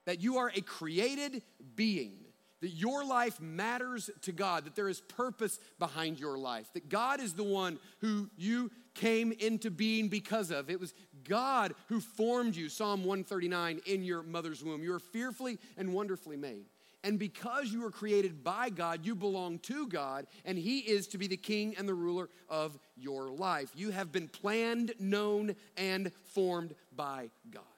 that 0.05 0.21
you 0.21 0.37
are 0.37 0.49
a 0.55 0.61
created 0.61 1.43
being, 1.75 2.13
that 2.61 2.69
your 2.69 3.03
life 3.03 3.41
matters 3.41 4.09
to 4.21 4.31
God, 4.31 4.63
that 4.63 4.75
there 4.75 4.87
is 4.87 5.01
purpose 5.01 5.59
behind 5.77 6.17
your 6.17 6.37
life, 6.37 6.71
that 6.73 6.87
God 6.87 7.19
is 7.19 7.33
the 7.33 7.43
one 7.43 7.79
who 7.99 8.29
you 8.37 8.71
came 8.93 9.33
into 9.33 9.69
being 9.69 10.07
because 10.07 10.51
of. 10.51 10.69
It 10.69 10.79
was 10.79 10.93
God 11.25 11.75
who 11.89 11.99
formed 11.99 12.55
you, 12.55 12.69
Psalm 12.69 13.01
139, 13.01 13.81
in 13.85 14.05
your 14.05 14.23
mother's 14.23 14.63
womb. 14.63 14.83
You 14.83 14.93
are 14.93 14.99
fearfully 14.99 15.59
and 15.75 15.93
wonderfully 15.93 16.37
made. 16.37 16.63
And 17.05 17.19
because 17.19 17.71
you 17.71 17.81
were 17.81 17.91
created 17.91 18.43
by 18.43 18.71
God, 18.71 19.05
you 19.05 19.13
belong 19.13 19.59
to 19.59 19.85
God, 19.85 20.25
and 20.43 20.57
He 20.57 20.79
is 20.79 21.05
to 21.09 21.19
be 21.19 21.27
the 21.27 21.37
king 21.37 21.75
and 21.77 21.87
the 21.87 21.93
ruler 21.93 22.29
of 22.49 22.79
your 22.97 23.29
life. 23.29 23.69
You 23.75 23.91
have 23.91 24.11
been 24.11 24.27
planned, 24.27 24.91
known, 24.99 25.55
and 25.77 26.11
formed 26.33 26.73
by 26.95 27.29
God. 27.51 27.74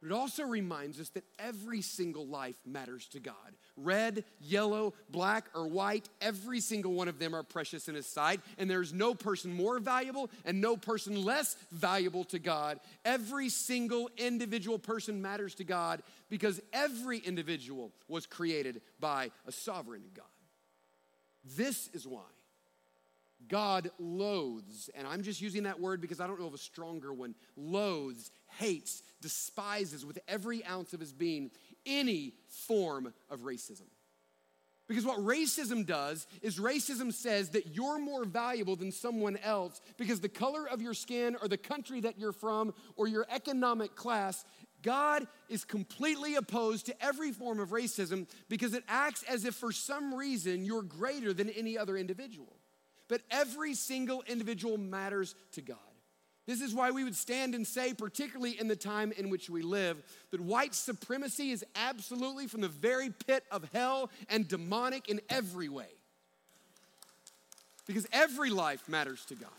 But 0.00 0.10
it 0.10 0.14
also 0.14 0.44
reminds 0.44 1.00
us 1.00 1.08
that 1.10 1.24
every 1.38 1.82
single 1.82 2.26
life 2.26 2.56
matters 2.64 3.06
to 3.08 3.20
God. 3.20 3.34
Red, 3.76 4.24
yellow, 4.40 4.94
black, 5.10 5.46
or 5.54 5.66
white, 5.66 6.08
every 6.20 6.60
single 6.60 6.92
one 6.92 7.08
of 7.08 7.18
them 7.18 7.34
are 7.34 7.42
precious 7.42 7.88
in 7.88 7.96
His 7.96 8.06
sight, 8.06 8.40
and 8.58 8.70
there's 8.70 8.92
no 8.92 9.14
person 9.14 9.52
more 9.52 9.80
valuable 9.80 10.30
and 10.44 10.60
no 10.60 10.76
person 10.76 11.24
less 11.24 11.56
valuable 11.72 12.24
to 12.24 12.38
God. 12.38 12.78
Every 13.04 13.48
single 13.48 14.08
individual 14.16 14.78
person 14.78 15.20
matters 15.20 15.56
to 15.56 15.64
God 15.64 16.02
because 16.28 16.60
every 16.72 17.18
individual 17.18 17.92
was 18.06 18.26
created 18.26 18.82
by 19.00 19.32
a 19.46 19.52
sovereign 19.52 20.04
God. 20.14 20.26
This 21.44 21.88
is 21.92 22.06
why 22.06 22.20
God 23.46 23.90
loathes, 23.98 24.90
and 24.94 25.06
I'm 25.06 25.22
just 25.22 25.40
using 25.40 25.62
that 25.62 25.80
word 25.80 26.00
because 26.00 26.20
I 26.20 26.26
don't 26.26 26.40
know 26.40 26.46
of 26.46 26.54
a 26.54 26.58
stronger 26.58 27.12
one, 27.12 27.34
loathes, 27.56 28.30
hates, 28.58 29.02
despises 29.20 30.04
with 30.04 30.18
every 30.26 30.64
ounce 30.64 30.92
of 30.92 31.00
his 31.00 31.12
being 31.12 31.50
any 31.86 32.34
form 32.48 33.12
of 33.30 33.40
racism. 33.40 33.86
Because 34.88 35.04
what 35.04 35.18
racism 35.18 35.84
does 35.84 36.26
is 36.40 36.58
racism 36.58 37.12
says 37.12 37.50
that 37.50 37.74
you're 37.74 37.98
more 37.98 38.24
valuable 38.24 38.74
than 38.74 38.90
someone 38.90 39.36
else 39.44 39.82
because 39.98 40.20
the 40.20 40.30
color 40.30 40.66
of 40.66 40.80
your 40.80 40.94
skin 40.94 41.36
or 41.40 41.46
the 41.46 41.58
country 41.58 42.00
that 42.00 42.18
you're 42.18 42.32
from 42.32 42.72
or 42.96 43.06
your 43.06 43.26
economic 43.30 43.94
class. 43.94 44.46
God 44.80 45.26
is 45.50 45.64
completely 45.64 46.36
opposed 46.36 46.86
to 46.86 47.04
every 47.04 47.32
form 47.32 47.60
of 47.60 47.70
racism 47.70 48.26
because 48.48 48.72
it 48.72 48.84
acts 48.88 49.24
as 49.24 49.44
if 49.44 49.54
for 49.54 49.72
some 49.72 50.14
reason 50.14 50.64
you're 50.64 50.82
greater 50.82 51.34
than 51.34 51.50
any 51.50 51.76
other 51.76 51.96
individual. 51.96 52.57
But 53.08 53.22
every 53.30 53.74
single 53.74 54.22
individual 54.26 54.78
matters 54.78 55.34
to 55.52 55.62
God. 55.62 55.78
This 56.46 56.62
is 56.62 56.74
why 56.74 56.90
we 56.92 57.04
would 57.04 57.14
stand 57.14 57.54
and 57.54 57.66
say, 57.66 57.92
particularly 57.92 58.58
in 58.58 58.68
the 58.68 58.76
time 58.76 59.12
in 59.12 59.28
which 59.28 59.50
we 59.50 59.60
live, 59.60 60.02
that 60.30 60.40
white 60.40 60.74
supremacy 60.74 61.50
is 61.50 61.62
absolutely 61.76 62.46
from 62.46 62.62
the 62.62 62.68
very 62.68 63.10
pit 63.26 63.44
of 63.50 63.68
hell 63.74 64.10
and 64.30 64.48
demonic 64.48 65.10
in 65.10 65.20
every 65.28 65.68
way. 65.68 65.90
Because 67.86 68.06
every 68.12 68.48
life 68.48 68.88
matters 68.88 69.24
to 69.26 69.34
God. 69.34 69.50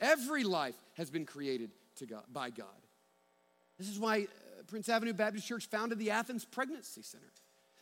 Every 0.00 0.44
life 0.44 0.76
has 0.96 1.10
been 1.10 1.26
created 1.26 1.70
to 1.96 2.06
God, 2.06 2.22
by 2.32 2.50
God. 2.50 2.66
This 3.78 3.88
is 3.88 3.98
why 3.98 4.22
uh, 4.22 4.62
Prince 4.68 4.88
Avenue 4.88 5.12
Baptist 5.12 5.46
Church 5.46 5.66
founded 5.66 5.98
the 5.98 6.10
Athens 6.10 6.44
Pregnancy 6.44 7.02
Center. 7.02 7.24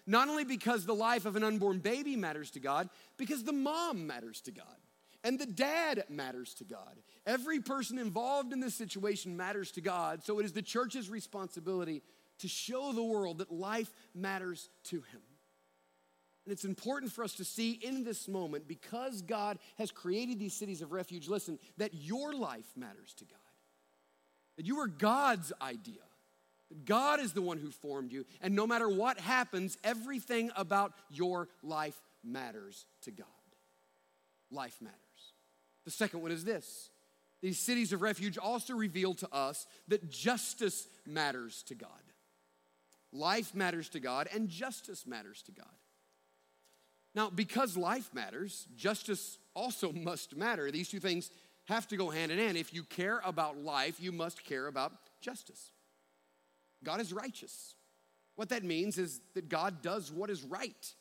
Not 0.09 0.29
only 0.29 0.45
because 0.45 0.87
the 0.87 0.95
life 0.95 1.27
of 1.27 1.37
an 1.37 1.45
unborn 1.45 1.81
baby 1.81 2.17
matters 2.17 2.51
to 2.53 2.61
God, 2.61 2.89
because 3.19 3.45
the 3.45 3.53
mom 3.53 4.07
matters 4.07 4.41
to 4.41 4.51
God. 4.51 4.65
And 5.23 5.39
the 5.39 5.47
dad 5.47 6.05
matters 6.09 6.55
to 6.55 6.65
God. 6.65 6.97
Every 7.27 7.61
person 7.61 7.99
involved 7.99 8.55
in 8.55 8.61
this 8.61 8.75
situation 8.75 9.37
matters 9.37 9.71
to 9.73 9.83
God. 9.83 10.25
So 10.25 10.39
it 10.39 10.47
is 10.47 10.53
the 10.53 10.63
church's 10.63 11.11
responsibility 11.11 12.03
to 12.39 12.49
show 12.49 12.93
the 12.93 13.03
world 13.03 13.39
that 13.39 13.53
life 13.53 13.93
matters 14.15 14.71
to 14.85 14.97
him. 14.97 15.21
And 16.47 16.53
it's 16.55 16.65
important 16.65 17.13
for 17.13 17.23
us 17.23 17.35
to 17.35 17.45
see 17.45 17.73
in 17.73 18.03
this 18.03 18.29
moment, 18.29 18.67
because 18.67 19.21
God 19.21 19.59
has 19.77 19.91
created 19.91 20.39
these 20.39 20.55
cities 20.55 20.81
of 20.81 20.93
refuge, 20.93 21.29
listen, 21.29 21.59
that 21.77 21.93
your 21.93 22.33
life 22.33 22.73
matters 22.75 23.13
to 23.19 23.27
God. 23.27 23.39
That 24.57 24.65
you 24.65 24.79
are 24.79 24.87
God's 24.87 25.53
idea. 25.61 26.01
God 26.85 27.21
is 27.21 27.33
the 27.33 27.43
one 27.43 27.59
who 27.59 27.71
formed 27.71 28.13
you. 28.13 28.27
And 28.41 28.55
no 28.55 28.67
matter 28.67 28.89
what 28.89 29.19
happens, 29.19 29.79
everything 29.83 30.51
about 30.57 30.93
your 31.11 31.49
life 31.63 31.99
matters 32.23 32.87
to 33.03 33.11
God. 33.11 33.27
Life 34.51 34.77
matters. 34.81 34.99
The 35.85 35.91
second 35.91 36.23
one 36.23 36.33
is 36.33 36.45
this 36.45 36.91
these 37.41 37.59
cities 37.59 37.93
of 37.93 38.03
refuge 38.03 38.37
also 38.37 38.75
reveal 38.75 39.15
to 39.15 39.33
us 39.33 39.67
that 39.89 40.11
justice 40.11 40.89
matters 41.07 41.63
to 41.65 41.75
God. 41.75 41.91
Life 43.13 43.55
matters 43.55 43.89
to 43.91 44.01
God, 44.01 44.29
and 44.35 44.49
justice 44.49 45.07
matters 45.07 45.43
to 45.43 45.53
God. 45.53 45.67
Now, 47.15 47.31
because 47.31 47.77
life 47.77 48.13
matters, 48.13 48.67
justice 48.77 49.39
also 49.55 49.93
must 49.95 50.37
matter. 50.37 50.71
These 50.71 50.91
two 50.91 51.01
things 51.01 51.31
have 51.67 51.87
to 51.89 51.97
go 51.97 52.11
hand 52.11 52.33
in 52.33 52.39
hand. 52.39 52.57
If 52.57 52.75
you 52.75 52.83
care 52.83 53.21
about 53.25 53.59
life, 53.59 54.01
you 54.01 54.13
must 54.13 54.45
care 54.45 54.67
about 54.67 54.93
justice. 55.21 55.71
God 56.85 57.01
is 57.01 57.13
righteous. 57.13 57.75
What 58.37 58.51
that 58.51 58.65
means 58.65 58.99
is 58.99 59.21
that 59.35 59.49
God 59.49 59.83
does 59.83 60.13
what 60.13 60.31
is 60.31 60.45
right. 60.45 60.95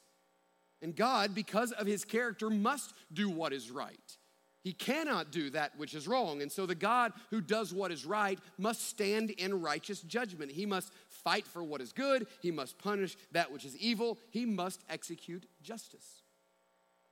And 0.81 0.95
God, 0.95 1.35
because 1.35 1.71
of 1.71 1.87
his 1.87 2.05
character, 2.05 2.49
must 2.49 2.93
do 3.11 3.29
what 3.29 3.53
is 3.53 3.71
right. 3.71 4.17
He 4.63 4.73
cannot 4.73 5.31
do 5.31 5.49
that 5.51 5.77
which 5.77 5.93
is 5.93 6.07
wrong. 6.07 6.41
And 6.41 6.51
so 6.51 6.65
the 6.65 6.75
God 6.75 7.13
who 7.29 7.39
does 7.39 7.73
what 7.73 7.91
is 7.91 8.05
right 8.05 8.37
must 8.57 8.89
stand 8.89 9.29
in 9.29 9.61
righteous 9.61 10.01
judgment. 10.01 10.51
He 10.51 10.65
must 10.65 10.91
fight 11.07 11.47
for 11.47 11.63
what 11.63 11.79
is 11.79 11.93
good. 11.93 12.27
He 12.41 12.51
must 12.51 12.77
punish 12.77 13.15
that 13.31 13.51
which 13.51 13.65
is 13.65 13.77
evil. 13.77 14.17
He 14.29 14.45
must 14.45 14.83
execute 14.89 15.45
justice. 15.61 16.23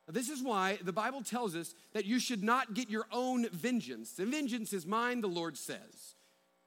This 0.07 0.29
is 0.29 0.43
why 0.43 0.79
the 0.83 0.91
Bible 0.91 1.23
tells 1.23 1.55
us 1.55 1.73
that 1.93 2.05
you 2.05 2.19
should 2.19 2.43
not 2.43 2.73
get 2.73 2.89
your 2.89 3.05
own 3.11 3.47
vengeance. 3.49 4.11
The 4.11 4.25
vengeance 4.25 4.73
is 4.73 4.85
mine, 4.85 5.21
the 5.21 5.27
Lord 5.27 5.57
says. 5.57 6.15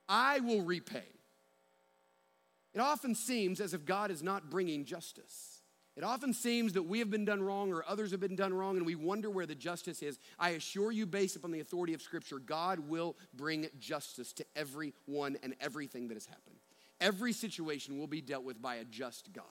I 0.09 0.41
will 0.41 0.63
repay. 0.63 1.05
It 2.75 2.81
often 2.81 3.15
seems 3.15 3.61
as 3.61 3.75
if 3.75 3.85
God 3.85 4.11
is 4.11 4.23
not 4.23 4.51
bringing 4.51 4.85
justice. 4.85 5.63
It 5.99 6.05
often 6.05 6.33
seems 6.33 6.75
that 6.75 6.85
we 6.85 7.01
have 7.01 7.11
been 7.11 7.25
done 7.25 7.43
wrong 7.43 7.73
or 7.73 7.83
others 7.89 8.13
have 8.13 8.21
been 8.21 8.37
done 8.37 8.55
wrong, 8.55 8.77
and 8.77 8.87
we 8.87 8.95
wonder 8.95 9.31
where 9.31 9.47
the 9.47 9.57
justice 9.57 10.01
is. 10.01 10.21
I 10.39 10.51
assure 10.51 10.93
you, 10.93 11.07
based 11.07 11.35
upon 11.35 11.51
the 11.51 11.59
authority 11.59 11.93
of 11.93 12.01
Scripture, 12.01 12.39
God 12.39 12.79
will 12.79 13.17
bring 13.35 13.67
justice 13.81 14.33
to 14.35 14.45
everyone 14.55 15.37
and 15.43 15.57
everything 15.61 16.07
that 16.07 16.15
has 16.15 16.27
happened. 16.27 16.55
Every 17.01 17.33
situation 17.33 17.99
will 17.99 18.07
be 18.07 18.21
dealt 18.21 18.45
with 18.45 18.63
by 18.63 18.77
a 18.77 18.85
just 18.85 19.33
God. 19.33 19.45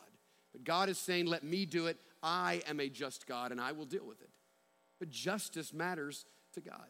But 0.54 0.64
God 0.64 0.88
is 0.88 0.98
saying, 0.98 1.26
Let 1.26 1.44
me 1.44 1.66
do 1.66 1.88
it. 1.88 1.98
I 2.24 2.62
am 2.66 2.80
a 2.80 2.88
just 2.88 3.28
God, 3.28 3.52
and 3.52 3.60
I 3.60 3.74
will 3.74 3.86
deal 3.86 4.06
with 4.06 4.22
it. 4.22 4.30
But 5.00 5.10
justice 5.10 5.74
matters 5.74 6.26
to 6.54 6.62
God. 6.62 6.88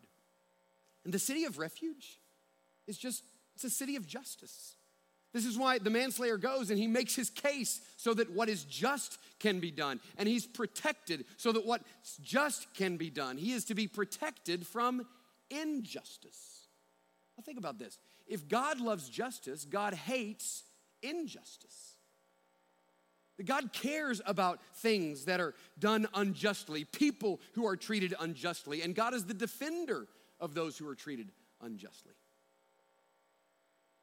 And 1.03 1.11
the 1.11 1.19
city 1.19 1.45
of 1.45 1.57
refuge 1.57 2.19
is 2.85 2.97
just, 2.97 3.23
it's 3.55 3.63
a 3.63 3.69
city 3.69 3.95
of 3.95 4.05
justice. 4.07 4.76
This 5.33 5.45
is 5.45 5.57
why 5.57 5.77
the 5.77 5.89
manslayer 5.89 6.37
goes 6.37 6.69
and 6.69 6.79
he 6.79 6.87
makes 6.87 7.15
his 7.15 7.29
case 7.29 7.81
so 7.97 8.13
that 8.13 8.31
what 8.31 8.49
is 8.49 8.63
just 8.63 9.19
can 9.39 9.59
be 9.59 9.71
done. 9.71 9.99
And 10.17 10.27
he's 10.27 10.47
protected 10.47 11.25
so 11.37 11.51
that 11.51 11.65
what's 11.65 12.17
just 12.21 12.73
can 12.73 12.97
be 12.97 13.09
done. 13.09 13.37
He 13.37 13.53
is 13.53 13.65
to 13.65 13.75
be 13.75 13.87
protected 13.87 14.65
from 14.65 15.05
injustice. 15.49 16.67
Now, 17.37 17.43
think 17.43 17.57
about 17.57 17.77
this. 17.77 17.99
If 18.25 18.47
God 18.47 18.79
loves 18.79 19.09
justice, 19.09 19.65
God 19.65 19.93
hates 19.93 20.63
injustice. 21.03 21.93
God 23.45 23.71
cares 23.71 24.19
about 24.25 24.59
things 24.77 25.25
that 25.25 25.39
are 25.39 25.53
done 25.77 26.07
unjustly, 26.15 26.85
people 26.85 27.39
who 27.53 27.67
are 27.67 27.77
treated 27.77 28.15
unjustly, 28.19 28.81
and 28.81 28.95
God 28.95 29.13
is 29.13 29.25
the 29.25 29.33
defender 29.33 30.07
of 30.39 30.55
those 30.55 30.77
who 30.77 30.87
are 30.87 30.95
treated 30.95 31.31
unjustly. 31.61 32.13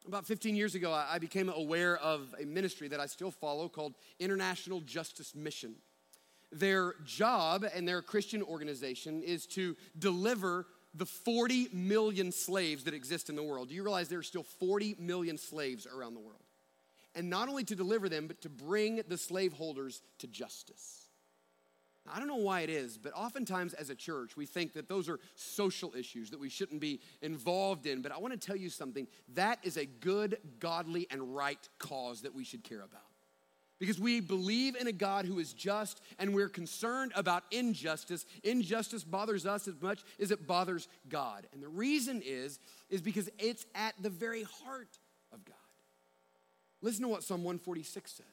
About 0.06 0.26
15 0.26 0.54
years 0.54 0.74
ago, 0.74 0.92
I 0.92 1.18
became 1.18 1.48
aware 1.48 1.96
of 1.96 2.34
a 2.38 2.44
ministry 2.44 2.88
that 2.88 3.00
I 3.00 3.06
still 3.06 3.30
follow 3.30 3.70
called 3.70 3.94
International 4.18 4.80
Justice 4.80 5.34
Mission. 5.34 5.76
Their 6.52 6.94
job 7.06 7.64
and 7.74 7.88
their 7.88 8.02
Christian 8.02 8.42
organization 8.42 9.22
is 9.22 9.46
to 9.48 9.74
deliver 9.98 10.66
the 10.94 11.06
40 11.06 11.68
million 11.72 12.32
slaves 12.32 12.84
that 12.84 12.92
exist 12.92 13.30
in 13.30 13.34
the 13.34 13.42
world. 13.42 13.70
Do 13.70 13.74
you 13.74 13.82
realize 13.82 14.08
there 14.08 14.18
are 14.18 14.22
still 14.22 14.42
40 14.42 14.96
million 14.98 15.38
slaves 15.38 15.86
around 15.86 16.12
the 16.12 16.20
world? 16.20 16.42
And 17.14 17.30
not 17.30 17.48
only 17.48 17.64
to 17.64 17.74
deliver 17.74 18.10
them, 18.10 18.26
but 18.26 18.42
to 18.42 18.50
bring 18.50 19.00
the 19.08 19.16
slaveholders 19.16 20.02
to 20.18 20.26
justice. 20.26 21.03
I 22.12 22.18
don't 22.18 22.28
know 22.28 22.36
why 22.36 22.60
it 22.60 22.70
is, 22.70 22.98
but 22.98 23.14
oftentimes 23.14 23.72
as 23.72 23.88
a 23.88 23.94
church, 23.94 24.36
we 24.36 24.44
think 24.44 24.74
that 24.74 24.88
those 24.88 25.08
are 25.08 25.18
social 25.36 25.94
issues 25.96 26.30
that 26.30 26.40
we 26.40 26.50
shouldn't 26.50 26.80
be 26.80 27.00
involved 27.22 27.86
in. 27.86 28.02
But 28.02 28.12
I 28.12 28.18
want 28.18 28.38
to 28.38 28.46
tell 28.46 28.56
you 28.56 28.68
something 28.68 29.06
that 29.34 29.58
is 29.62 29.78
a 29.78 29.86
good, 29.86 30.36
godly, 30.60 31.06
and 31.10 31.34
right 31.34 31.58
cause 31.78 32.20
that 32.22 32.34
we 32.34 32.44
should 32.44 32.62
care 32.62 32.82
about. 32.82 33.00
Because 33.78 33.98
we 33.98 34.20
believe 34.20 34.76
in 34.76 34.86
a 34.86 34.92
God 34.92 35.24
who 35.24 35.38
is 35.38 35.52
just 35.52 36.00
and 36.18 36.34
we're 36.34 36.48
concerned 36.48 37.12
about 37.16 37.42
injustice. 37.50 38.24
Injustice 38.42 39.02
bothers 39.02 39.46
us 39.46 39.66
as 39.66 39.80
much 39.80 40.02
as 40.20 40.30
it 40.30 40.46
bothers 40.46 40.88
God. 41.08 41.46
And 41.52 41.62
the 41.62 41.68
reason 41.68 42.22
is, 42.24 42.60
is 42.90 43.00
because 43.00 43.30
it's 43.38 43.66
at 43.74 43.94
the 44.00 44.10
very 44.10 44.42
heart 44.42 44.98
of 45.32 45.44
God. 45.44 45.56
Listen 46.82 47.02
to 47.02 47.08
what 47.08 47.24
Psalm 47.24 47.42
146 47.44 48.12
says 48.12 48.26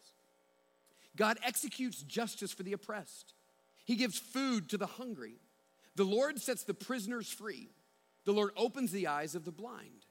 God 1.15 1.37
executes 1.43 2.03
justice 2.03 2.51
for 2.51 2.63
the 2.63 2.73
oppressed. 2.73 3.33
He 3.85 3.95
gives 3.95 4.17
food 4.17 4.69
to 4.69 4.77
the 4.77 4.85
hungry. 4.85 5.35
The 5.95 6.03
Lord 6.03 6.39
sets 6.39 6.63
the 6.63 6.73
prisoners 6.73 7.29
free. 7.29 7.69
The 8.25 8.31
Lord 8.31 8.51
opens 8.55 8.91
the 8.91 9.07
eyes 9.07 9.35
of 9.35 9.45
the 9.45 9.51
blind. 9.51 10.05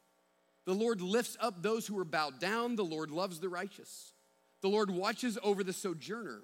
The 0.66 0.74
Lord 0.74 1.00
lifts 1.00 1.36
up 1.40 1.62
those 1.62 1.86
who 1.86 1.98
are 1.98 2.04
bowed 2.04 2.38
down. 2.38 2.76
The 2.76 2.84
Lord 2.84 3.10
loves 3.10 3.40
the 3.40 3.48
righteous. 3.48 4.12
The 4.60 4.68
Lord 4.68 4.90
watches 4.90 5.38
over 5.42 5.64
the 5.64 5.72
sojourner. 5.72 6.42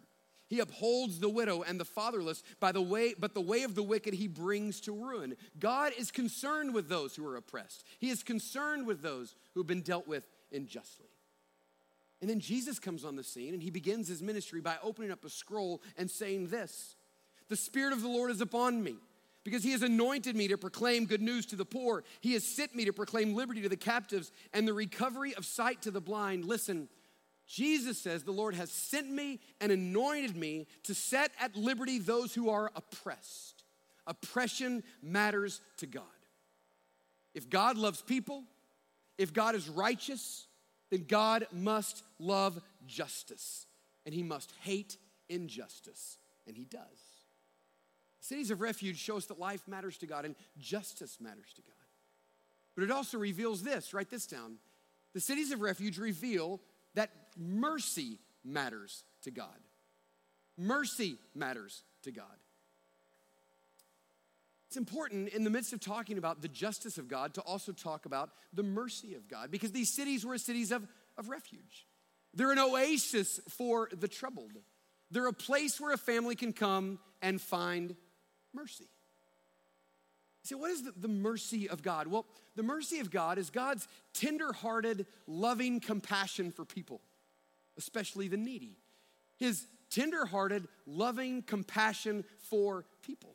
He 0.48 0.60
upholds 0.60 1.18
the 1.18 1.28
widow 1.28 1.62
and 1.62 1.78
the 1.78 1.84
fatherless 1.84 2.42
by 2.60 2.70
the 2.70 2.80
way, 2.80 3.14
but 3.18 3.34
the 3.34 3.40
way 3.40 3.64
of 3.64 3.74
the 3.74 3.82
wicked 3.82 4.14
he 4.14 4.28
brings 4.28 4.80
to 4.82 4.92
ruin. 4.92 5.36
God 5.58 5.92
is 5.98 6.12
concerned 6.12 6.72
with 6.72 6.88
those 6.88 7.16
who 7.16 7.26
are 7.26 7.36
oppressed. 7.36 7.84
He 7.98 8.10
is 8.10 8.22
concerned 8.22 8.86
with 8.86 9.02
those 9.02 9.34
who 9.54 9.60
have 9.60 9.66
been 9.66 9.82
dealt 9.82 10.06
with 10.06 10.28
unjustly. 10.52 11.08
And 12.20 12.30
then 12.30 12.40
Jesus 12.40 12.78
comes 12.78 13.04
on 13.04 13.16
the 13.16 13.24
scene 13.24 13.54
and 13.54 13.62
he 13.62 13.70
begins 13.70 14.08
his 14.08 14.22
ministry 14.22 14.60
by 14.60 14.76
opening 14.82 15.10
up 15.10 15.24
a 15.24 15.30
scroll 15.30 15.82
and 15.98 16.10
saying 16.10 16.48
this 16.48 16.94
the 17.48 17.56
Spirit 17.56 17.92
of 17.92 18.02
the 18.02 18.08
Lord 18.08 18.30
is 18.30 18.40
upon 18.40 18.82
me 18.82 18.96
because 19.44 19.62
he 19.62 19.72
has 19.72 19.82
anointed 19.82 20.34
me 20.34 20.48
to 20.48 20.58
proclaim 20.58 21.06
good 21.06 21.22
news 21.22 21.46
to 21.46 21.56
the 21.56 21.64
poor. 21.64 22.02
He 22.20 22.32
has 22.32 22.44
sent 22.44 22.74
me 22.74 22.84
to 22.86 22.92
proclaim 22.92 23.34
liberty 23.34 23.62
to 23.62 23.68
the 23.68 23.76
captives 23.76 24.32
and 24.52 24.66
the 24.66 24.74
recovery 24.74 25.34
of 25.34 25.44
sight 25.46 25.82
to 25.82 25.92
the 25.92 26.00
blind. 26.00 26.44
Listen, 26.44 26.88
Jesus 27.46 27.96
says, 27.96 28.24
The 28.24 28.32
Lord 28.32 28.54
has 28.54 28.70
sent 28.72 29.08
me 29.08 29.38
and 29.60 29.70
anointed 29.70 30.36
me 30.36 30.66
to 30.82 30.94
set 30.94 31.30
at 31.40 31.56
liberty 31.56 31.98
those 31.98 32.34
who 32.34 32.50
are 32.50 32.72
oppressed. 32.74 33.62
Oppression 34.06 34.82
matters 35.02 35.60
to 35.78 35.86
God. 35.86 36.02
If 37.34 37.48
God 37.48 37.76
loves 37.76 38.02
people, 38.02 38.44
if 39.18 39.32
God 39.32 39.54
is 39.54 39.68
righteous, 39.68 40.46
then 40.90 41.04
God 41.06 41.46
must 41.52 42.02
love 42.18 42.60
justice 42.86 43.66
and 44.04 44.14
he 44.14 44.22
must 44.22 44.52
hate 44.62 44.96
injustice 45.28 46.18
and 46.46 46.56
he 46.56 46.64
does. 46.64 47.15
Cities 48.26 48.50
of 48.50 48.60
refuge 48.60 48.98
show 48.98 49.16
us 49.16 49.26
that 49.26 49.38
life 49.38 49.68
matters 49.68 49.98
to 49.98 50.06
God 50.06 50.24
and 50.24 50.34
justice 50.58 51.18
matters 51.20 51.52
to 51.54 51.62
God. 51.62 51.74
But 52.74 52.82
it 52.82 52.90
also 52.90 53.18
reveals 53.18 53.62
this, 53.62 53.94
write 53.94 54.10
this 54.10 54.26
down. 54.26 54.56
The 55.14 55.20
cities 55.20 55.52
of 55.52 55.60
refuge 55.60 55.96
reveal 55.96 56.60
that 56.94 57.10
mercy 57.38 58.18
matters 58.44 59.04
to 59.22 59.30
God. 59.30 59.60
Mercy 60.58 61.18
matters 61.36 61.84
to 62.02 62.10
God. 62.10 62.24
It's 64.66 64.76
important 64.76 65.28
in 65.28 65.44
the 65.44 65.50
midst 65.50 65.72
of 65.72 65.78
talking 65.78 66.18
about 66.18 66.42
the 66.42 66.48
justice 66.48 66.98
of 66.98 67.06
God 67.06 67.32
to 67.34 67.42
also 67.42 67.70
talk 67.70 68.06
about 68.06 68.30
the 68.52 68.64
mercy 68.64 69.14
of 69.14 69.28
God 69.28 69.52
because 69.52 69.70
these 69.70 69.94
cities 69.94 70.26
were 70.26 70.36
cities 70.36 70.72
of, 70.72 70.84
of 71.16 71.28
refuge. 71.28 71.86
They're 72.34 72.50
an 72.50 72.58
oasis 72.58 73.38
for 73.50 73.88
the 73.96 74.08
troubled. 74.08 74.58
They're 75.12 75.28
a 75.28 75.32
place 75.32 75.80
where 75.80 75.92
a 75.92 75.96
family 75.96 76.34
can 76.34 76.52
come 76.52 76.98
and 77.22 77.40
find 77.40 77.94
mercy. 78.56 78.88
Say, 80.42 80.54
what 80.54 80.70
is 80.70 80.82
the, 80.82 80.92
the 80.96 81.08
mercy 81.08 81.68
of 81.68 81.82
God? 81.82 82.06
Well, 82.06 82.24
the 82.54 82.62
mercy 82.62 83.00
of 83.00 83.10
God 83.10 83.36
is 83.36 83.50
God's 83.50 83.88
tender-hearted, 84.14 85.06
loving 85.26 85.80
compassion 85.80 86.52
for 86.52 86.64
people, 86.64 87.00
especially 87.76 88.28
the 88.28 88.36
needy. 88.36 88.78
His 89.38 89.66
tender-hearted, 89.90 90.68
loving 90.86 91.42
compassion 91.42 92.24
for 92.38 92.84
people. 93.02 93.34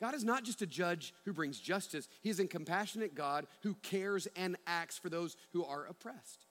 God 0.00 0.14
is 0.14 0.24
not 0.24 0.44
just 0.44 0.62
a 0.62 0.66
judge 0.66 1.12
who 1.24 1.32
brings 1.32 1.60
justice, 1.60 2.08
He 2.22 2.30
is 2.30 2.40
a 2.40 2.46
compassionate 2.46 3.14
God 3.14 3.46
who 3.62 3.74
cares 3.82 4.26
and 4.36 4.56
acts 4.66 4.98
for 4.98 5.08
those 5.08 5.36
who 5.52 5.64
are 5.64 5.86
oppressed. 5.86 6.46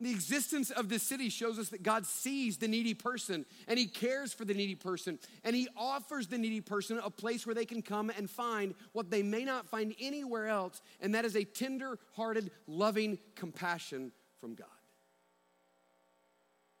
The 0.00 0.10
existence 0.10 0.70
of 0.70 0.88
this 0.88 1.02
city 1.02 1.28
shows 1.28 1.58
us 1.58 1.68
that 1.68 1.82
God 1.82 2.06
sees 2.06 2.56
the 2.56 2.68
needy 2.68 2.94
person 2.94 3.44
and 3.68 3.78
He 3.78 3.86
cares 3.86 4.32
for 4.32 4.46
the 4.46 4.54
needy 4.54 4.74
person 4.74 5.18
and 5.44 5.54
He 5.54 5.68
offers 5.76 6.26
the 6.26 6.38
needy 6.38 6.62
person 6.62 6.98
a 7.04 7.10
place 7.10 7.46
where 7.46 7.54
they 7.54 7.66
can 7.66 7.82
come 7.82 8.10
and 8.16 8.28
find 8.28 8.74
what 8.92 9.10
they 9.10 9.22
may 9.22 9.44
not 9.44 9.66
find 9.66 9.94
anywhere 10.00 10.48
else, 10.48 10.80
and 11.00 11.14
that 11.14 11.26
is 11.26 11.36
a 11.36 11.44
tender 11.44 11.98
hearted, 12.16 12.50
loving 12.66 13.18
compassion 13.36 14.12
from 14.40 14.54
God. 14.54 14.68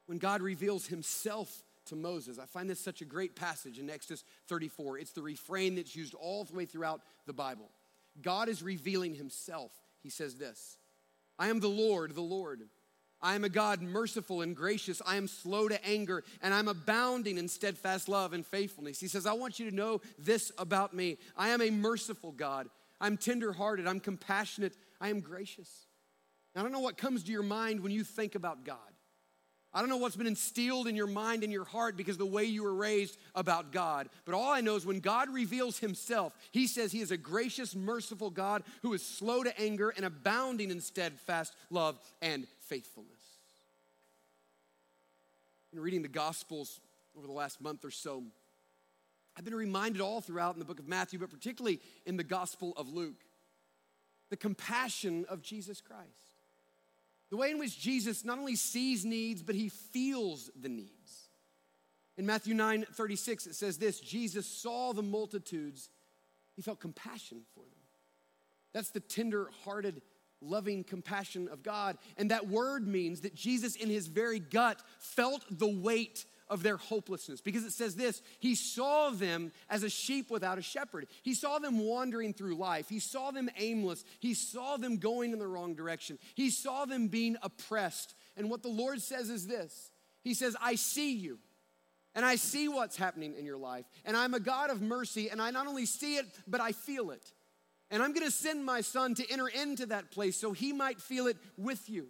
When 0.06 0.16
God 0.16 0.40
reveals 0.40 0.86
Himself 0.86 1.62
to 1.86 1.96
Moses, 1.96 2.38
I 2.38 2.46
find 2.46 2.70
this 2.70 2.80
such 2.80 3.02
a 3.02 3.04
great 3.04 3.36
passage 3.36 3.78
in 3.78 3.90
Exodus 3.90 4.24
34. 4.48 4.98
It's 4.98 5.12
the 5.12 5.22
refrain 5.22 5.74
that's 5.74 5.94
used 5.94 6.14
all 6.14 6.44
the 6.44 6.54
way 6.54 6.64
throughout 6.64 7.02
the 7.26 7.34
Bible. 7.34 7.70
God 8.22 8.48
is 8.48 8.62
revealing 8.62 9.14
Himself. 9.14 9.72
He 10.02 10.08
says 10.08 10.36
this 10.36 10.78
I 11.38 11.48
am 11.48 11.60
the 11.60 11.68
Lord, 11.68 12.14
the 12.14 12.22
Lord 12.22 12.62
I 13.22 13.34
am 13.34 13.44
a 13.44 13.48
God 13.48 13.82
merciful 13.82 14.40
and 14.40 14.56
gracious. 14.56 15.02
I 15.06 15.16
am 15.16 15.28
slow 15.28 15.68
to 15.68 15.84
anger, 15.86 16.24
and 16.42 16.54
I'm 16.54 16.68
abounding 16.68 17.38
in 17.38 17.48
steadfast 17.48 18.08
love 18.08 18.32
and 18.32 18.46
faithfulness. 18.46 19.00
He 19.00 19.08
says, 19.08 19.26
I 19.26 19.34
want 19.34 19.58
you 19.58 19.68
to 19.68 19.76
know 19.76 20.00
this 20.18 20.52
about 20.58 20.94
me. 20.94 21.18
I 21.36 21.50
am 21.50 21.60
a 21.60 21.70
merciful 21.70 22.32
God. 22.32 22.68
I'm 23.00 23.16
tenderhearted. 23.16 23.86
I'm 23.86 24.00
compassionate. 24.00 24.74
I 25.00 25.08
am 25.08 25.20
gracious. 25.20 25.86
Now, 26.54 26.60
I 26.60 26.64
don't 26.64 26.72
know 26.72 26.80
what 26.80 26.96
comes 26.96 27.24
to 27.24 27.32
your 27.32 27.42
mind 27.42 27.80
when 27.80 27.92
you 27.92 28.04
think 28.04 28.34
about 28.34 28.64
God. 28.64 28.78
I 29.72 29.80
don't 29.80 29.88
know 29.88 29.98
what's 29.98 30.16
been 30.16 30.26
instilled 30.26 30.88
in 30.88 30.96
your 30.96 31.06
mind 31.06 31.44
and 31.44 31.52
your 31.52 31.64
heart 31.64 31.96
because 31.96 32.18
the 32.18 32.26
way 32.26 32.44
you 32.44 32.64
were 32.64 32.74
raised 32.74 33.16
about 33.36 33.70
God. 33.70 34.08
But 34.24 34.34
all 34.34 34.50
I 34.50 34.62
know 34.62 34.74
is 34.74 34.84
when 34.84 34.98
God 34.98 35.32
reveals 35.32 35.78
himself, 35.78 36.36
he 36.50 36.66
says 36.66 36.90
he 36.90 37.00
is 37.00 37.12
a 37.12 37.16
gracious, 37.16 37.76
merciful 37.76 38.30
God 38.30 38.64
who 38.82 38.94
is 38.94 39.06
slow 39.06 39.44
to 39.44 39.60
anger 39.60 39.90
and 39.90 40.04
abounding 40.04 40.72
in 40.72 40.80
steadfast 40.80 41.54
love 41.70 42.00
and 42.20 42.48
faithfulness. 42.70 43.20
In 45.72 45.80
reading 45.80 46.02
the 46.02 46.08
Gospels 46.08 46.80
over 47.18 47.26
the 47.26 47.32
last 47.32 47.60
month 47.60 47.84
or 47.84 47.90
so, 47.90 48.22
I've 49.36 49.44
been 49.44 49.56
reminded 49.56 50.00
all 50.00 50.20
throughout 50.20 50.54
in 50.54 50.60
the 50.60 50.64
book 50.64 50.78
of 50.78 50.86
Matthew, 50.86 51.18
but 51.18 51.30
particularly 51.30 51.80
in 52.06 52.16
the 52.16 52.24
Gospel 52.24 52.72
of 52.76 52.88
Luke, 52.88 53.24
the 54.30 54.36
compassion 54.36 55.26
of 55.28 55.42
Jesus 55.42 55.80
Christ. 55.80 56.36
The 57.30 57.36
way 57.36 57.50
in 57.50 57.58
which 57.58 57.78
Jesus 57.78 58.24
not 58.24 58.38
only 58.38 58.54
sees 58.54 59.04
needs, 59.04 59.42
but 59.42 59.56
he 59.56 59.68
feels 59.68 60.48
the 60.60 60.68
needs. 60.68 61.28
In 62.16 62.26
Matthew 62.26 62.54
9 62.54 62.86
36, 62.92 63.46
it 63.46 63.54
says 63.56 63.78
this 63.78 63.98
Jesus 63.98 64.46
saw 64.46 64.92
the 64.92 65.02
multitudes, 65.02 65.90
he 66.54 66.62
felt 66.62 66.78
compassion 66.78 67.42
for 67.54 67.60
them. 67.60 67.80
That's 68.72 68.90
the 68.90 69.00
tender 69.00 69.50
hearted, 69.64 70.02
loving 70.40 70.84
compassion 70.84 71.48
of 71.48 71.62
God. 71.62 71.98
And 72.16 72.30
that 72.30 72.48
word 72.48 72.86
means 72.86 73.20
that 73.22 73.34
Jesus, 73.34 73.76
in 73.76 73.88
his 73.88 74.06
very 74.06 74.38
gut, 74.38 74.82
felt 74.98 75.44
the 75.50 75.68
weight 75.68 76.24
of 76.50 76.64
their 76.64 76.76
hopelessness 76.76 77.40
because 77.40 77.64
it 77.64 77.72
says 77.72 77.94
this 77.94 78.20
He 78.40 78.54
saw 78.54 79.10
them 79.10 79.52
as 79.70 79.84
a 79.84 79.88
sheep 79.88 80.30
without 80.30 80.58
a 80.58 80.62
shepherd. 80.62 81.06
He 81.22 81.32
saw 81.32 81.58
them 81.58 81.78
wandering 81.78 82.34
through 82.34 82.56
life. 82.56 82.88
He 82.88 82.98
saw 82.98 83.30
them 83.30 83.48
aimless. 83.56 84.04
He 84.18 84.34
saw 84.34 84.76
them 84.76 84.96
going 84.96 85.32
in 85.32 85.38
the 85.38 85.46
wrong 85.46 85.74
direction. 85.74 86.18
He 86.34 86.50
saw 86.50 86.84
them 86.84 87.08
being 87.08 87.36
oppressed. 87.42 88.14
And 88.36 88.50
what 88.50 88.62
the 88.62 88.68
Lord 88.68 89.00
says 89.00 89.30
is 89.30 89.46
this 89.46 89.92
He 90.22 90.34
says, 90.34 90.56
I 90.60 90.74
see 90.74 91.14
you. 91.14 91.38
And 92.12 92.24
I 92.24 92.34
see 92.34 92.66
what's 92.66 92.96
happening 92.96 93.36
in 93.38 93.46
your 93.46 93.56
life. 93.56 93.86
And 94.04 94.16
I'm 94.16 94.34
a 94.34 94.40
God 94.40 94.70
of 94.70 94.82
mercy. 94.82 95.30
And 95.30 95.40
I 95.40 95.52
not 95.52 95.68
only 95.68 95.86
see 95.86 96.16
it, 96.16 96.26
but 96.48 96.60
I 96.60 96.72
feel 96.72 97.12
it. 97.12 97.32
And 97.90 98.02
I'm 98.02 98.12
gonna 98.12 98.30
send 98.30 98.64
my 98.64 98.80
son 98.80 99.14
to 99.14 99.30
enter 99.30 99.48
into 99.48 99.86
that 99.86 100.10
place 100.10 100.36
so 100.36 100.52
he 100.52 100.72
might 100.72 101.00
feel 101.00 101.26
it 101.26 101.36
with 101.56 101.90
you. 101.90 102.08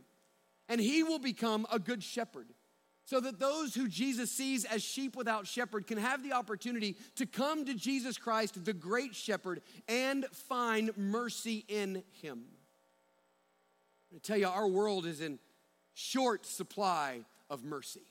And 0.69 0.81
he 0.81 1.03
will 1.03 1.19
become 1.19 1.67
a 1.73 1.79
good 1.79 2.03
shepherd 2.03 2.47
so 3.11 3.19
that 3.19 3.41
those 3.41 3.75
who 3.75 3.89
Jesus 3.89 4.31
sees 4.31 4.65
as 4.65 4.85
sheep 4.85 5.17
without 5.17 5.45
shepherd 5.45 5.89
can 5.89 5.99
have 5.99 6.23
the 6.23 6.33
opportunity 6.33 6.97
to 7.17 7.27
come 7.27 7.65
to 7.65 7.75
Jesus 7.75 8.17
Christ, 8.17 8.65
the 8.65 8.73
great 8.73 9.17
shepherd, 9.17 9.63
and 9.89 10.27
find 10.27 10.97
mercy 10.97 11.65
in 11.67 12.05
him. 12.23 12.45
I 14.15 14.19
tell 14.23 14.37
you, 14.37 14.47
our 14.47 14.69
world 14.69 15.07
is 15.07 15.21
in 15.21 15.41
short 15.95 16.47
supply 16.47 17.23
of 17.49 17.65
mercy. 17.65 18.07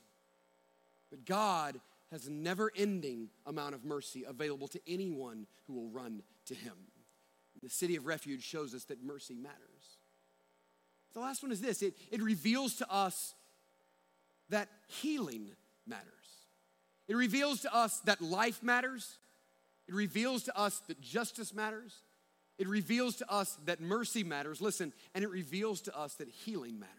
But 1.09 1.23
God 1.23 1.79
has 2.11 2.27
a 2.27 2.31
never 2.31 2.69
ending 2.75 3.29
amount 3.45 3.75
of 3.75 3.85
mercy 3.85 4.25
available 4.27 4.67
to 4.67 4.81
anyone 4.85 5.47
who 5.65 5.73
will 5.73 5.89
run 5.89 6.23
to 6.47 6.55
him. 6.55 6.73
The 7.61 7.69
city 7.69 7.95
of 7.95 8.05
refuge 8.05 8.43
shows 8.43 8.73
us 8.73 8.85
that 8.85 9.03
mercy 9.03 9.35
matters. 9.35 9.57
The 11.13 11.19
last 11.19 11.43
one 11.43 11.51
is 11.51 11.61
this 11.61 11.81
it, 11.81 11.95
it 12.11 12.21
reveals 12.21 12.75
to 12.75 12.91
us 12.91 13.33
that 14.49 14.69
healing 14.87 15.49
matters. 15.85 16.05
It 17.07 17.15
reveals 17.15 17.61
to 17.61 17.73
us 17.73 17.99
that 18.01 18.21
life 18.21 18.61
matters. 18.63 19.17
It 19.87 19.95
reveals 19.95 20.43
to 20.43 20.57
us 20.57 20.79
that 20.87 21.01
justice 21.01 21.53
matters. 21.53 22.03
It 22.59 22.67
reveals 22.67 23.15
to 23.17 23.31
us 23.31 23.57
that 23.65 23.81
mercy 23.81 24.23
matters. 24.23 24.61
Listen, 24.61 24.93
and 25.15 25.23
it 25.23 25.29
reveals 25.29 25.81
to 25.81 25.97
us 25.97 26.13
that 26.15 26.27
healing 26.27 26.79
matters. 26.79 26.95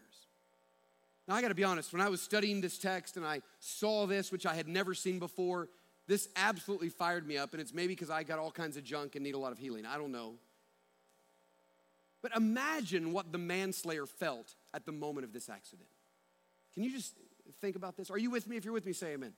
Now, 1.29 1.37
I 1.37 1.43
got 1.43 1.49
to 1.49 1.55
be 1.55 1.65
honest, 1.65 1.93
when 1.93 2.03
I 2.03 2.09
was 2.09 2.21
studying 2.21 2.61
this 2.61 2.79
text 2.79 3.17
and 3.17 3.25
I 3.25 3.43
saw 3.61 4.07
this, 4.07 4.33
which 4.33 4.47
I 4.47 4.55
had 4.55 4.67
never 4.67 4.95
seen 4.95 5.21
before, 5.21 5.69
this 6.09 6.29
absolutely 6.35 6.89
fired 6.89 7.25
me 7.25 7.39
up. 7.39 7.53
And 7.53 7.61
it's 7.61 7.73
maybe 7.73 7.95
because 7.95 8.11
I 8.11 8.25
got 8.25 8.41
all 8.41 8.51
kinds 8.51 8.77
of 8.77 8.83
junk 8.83 9.15
and 9.15 9.23
need 9.23 9.35
a 9.35 9.39
lot 9.39 9.53
of 9.53 9.59
healing. 9.59 9.87
I 9.87 9.97
don't 9.97 10.11
know. 10.11 10.35
But 12.23 12.37
imagine 12.37 13.13
what 13.13 13.33
the 13.33 13.39
manslayer 13.39 14.07
felt 14.07 14.55
at 14.75 14.85
the 14.85 14.93
moment 14.93 15.25
of 15.25 15.33
this 15.33 15.49
accident. 15.49 15.89
Can 16.75 16.85
you 16.85 16.93
just 16.93 17.15
think 17.61 17.77
about 17.77 17.97
this? 17.97 18.11
Are 18.11 18.19
you 18.19 18.31
with 18.31 18.47
me? 18.47 18.57
If 18.57 18.65
you're 18.65 18.75
with 18.75 18.87
me, 18.87 18.93
say 18.93 19.15
amen. 19.15 19.33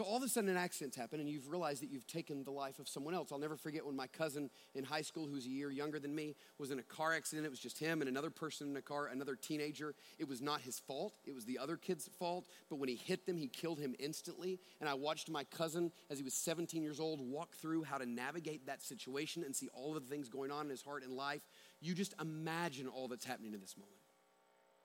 So 0.00 0.06
all 0.06 0.16
of 0.16 0.22
a 0.22 0.28
sudden, 0.30 0.48
an 0.48 0.56
accident's 0.56 0.96
happened, 0.96 1.20
and 1.20 1.28
you've 1.28 1.50
realized 1.50 1.82
that 1.82 1.90
you've 1.90 2.06
taken 2.06 2.42
the 2.42 2.50
life 2.50 2.78
of 2.78 2.88
someone 2.88 3.12
else. 3.12 3.32
I'll 3.32 3.38
never 3.38 3.58
forget 3.58 3.84
when 3.84 3.94
my 3.94 4.06
cousin 4.06 4.48
in 4.74 4.82
high 4.82 5.02
school, 5.02 5.26
who's 5.26 5.44
a 5.44 5.50
year 5.50 5.70
younger 5.70 6.00
than 6.00 6.14
me, 6.14 6.36
was 6.56 6.70
in 6.70 6.78
a 6.78 6.82
car 6.82 7.12
accident. 7.12 7.44
It 7.44 7.50
was 7.50 7.60
just 7.60 7.78
him 7.78 8.00
and 8.00 8.08
another 8.08 8.30
person 8.30 8.70
in 8.70 8.76
a 8.78 8.80
car, 8.80 9.08
another 9.08 9.36
teenager. 9.36 9.94
It 10.18 10.26
was 10.26 10.40
not 10.40 10.62
his 10.62 10.78
fault, 10.78 11.18
it 11.26 11.34
was 11.34 11.44
the 11.44 11.58
other 11.58 11.76
kid's 11.76 12.08
fault. 12.18 12.48
But 12.70 12.76
when 12.76 12.88
he 12.88 12.94
hit 12.94 13.26
them, 13.26 13.36
he 13.36 13.46
killed 13.46 13.78
him 13.78 13.94
instantly. 13.98 14.58
And 14.80 14.88
I 14.88 14.94
watched 14.94 15.28
my 15.28 15.44
cousin, 15.44 15.92
as 16.08 16.16
he 16.16 16.24
was 16.24 16.32
17 16.32 16.82
years 16.82 16.98
old, 16.98 17.20
walk 17.20 17.54
through 17.56 17.82
how 17.82 17.98
to 17.98 18.06
navigate 18.06 18.64
that 18.68 18.82
situation 18.82 19.44
and 19.44 19.54
see 19.54 19.68
all 19.74 19.94
of 19.94 20.02
the 20.02 20.08
things 20.08 20.30
going 20.30 20.50
on 20.50 20.64
in 20.64 20.70
his 20.70 20.80
heart 20.80 21.02
and 21.02 21.12
life. 21.12 21.42
You 21.82 21.92
just 21.92 22.14
imagine 22.18 22.88
all 22.88 23.06
that's 23.06 23.26
happening 23.26 23.52
in 23.52 23.60
this 23.60 23.76
moment. 23.76 23.98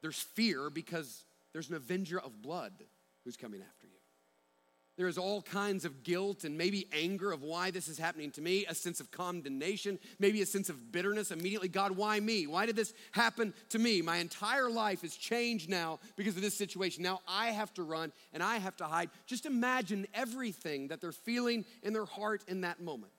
There's 0.02 0.20
fear 0.20 0.70
because 0.70 1.24
there's 1.54 1.70
an 1.70 1.76
avenger 1.76 2.20
of 2.20 2.42
blood 2.42 2.74
who's 3.24 3.38
coming 3.38 3.62
after 3.62 3.88
you. 3.88 3.94
There 4.98 5.08
is 5.10 5.18
all 5.18 5.42
kinds 5.42 5.84
of 5.84 6.04
guilt 6.04 6.46
and 6.46 6.58
maybe 6.58 6.88
anger 6.94 7.34
of 7.34 7.44
why 7.44 7.70
this 7.70 7.90
is 7.90 7.98
happening 7.98 8.32
to 8.32 8.42
me, 8.42 8.66
a 8.66 8.74
sense 8.74 9.02
of 9.02 9.12
condemnation, 9.12 10.00
maybe 10.20 10.42
a 10.42 10.46
sense 10.46 10.70
of 10.70 10.94
bitterness 10.94 11.32
immediately. 11.32 11.68
God, 11.68 11.92
why 11.92 12.18
me? 12.20 12.48
Why 12.48 12.66
did 12.66 12.78
this 12.78 12.94
happen 13.12 13.54
to 13.70 13.80
me? 13.80 14.02
My 14.02 14.18
entire 14.18 14.70
life 14.70 15.02
has 15.02 15.18
changed 15.18 15.70
now 15.70 16.00
because 16.16 16.38
of 16.38 16.42
this 16.42 16.58
situation. 16.58 17.04
Now 17.04 17.20
I 17.28 17.48
have 17.48 17.74
to 17.74 17.84
run 17.84 18.14
and 18.32 18.42
I 18.42 18.58
have 18.58 18.78
to 18.78 18.86
hide. 18.86 19.10
Just 19.26 19.46
imagine 19.46 20.08
everything 20.14 20.88
that 20.88 21.02
they're 21.02 21.12
feeling 21.12 21.66
in 21.84 21.92
their 21.92 22.06
heart 22.06 22.46
in 22.48 22.62
that 22.62 22.80
moment. 22.80 23.12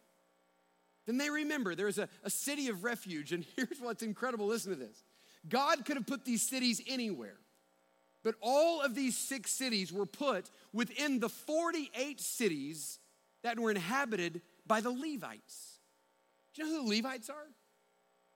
Then 1.07 1.19
they 1.19 1.31
remember 1.31 1.75
there's 1.75 1.99
a, 1.99 2.09
a 2.25 2.31
city 2.31 2.69
of 2.69 2.85
refuge, 2.85 3.33
and 3.33 3.45
here's 3.57 3.79
what's 3.81 4.03
incredible 4.03 4.47
listen 4.47 4.73
to 4.73 4.79
this 4.79 5.05
God 5.49 5.85
could 5.85 5.97
have 5.97 6.07
put 6.07 6.25
these 6.25 6.43
cities 6.43 6.81
anywhere. 6.89 7.37
But 8.27 8.35
all 8.41 8.83
of 8.83 8.97
these 8.97 9.17
six 9.17 9.53
cities 9.53 9.93
were 9.93 10.05
put 10.05 10.51
within 10.73 11.21
the 11.21 11.29
48 11.29 12.21
cities 12.21 12.99
that 13.45 13.57
were 13.57 13.71
inhabited 13.71 14.43
by 14.67 14.81
the 14.81 14.91
Levites. 14.91 15.79
Do 16.53 16.65
you 16.65 16.69
know 16.69 16.83
who 16.83 16.89
the 16.89 16.97
Levites 16.97 17.31
are? 17.31 17.47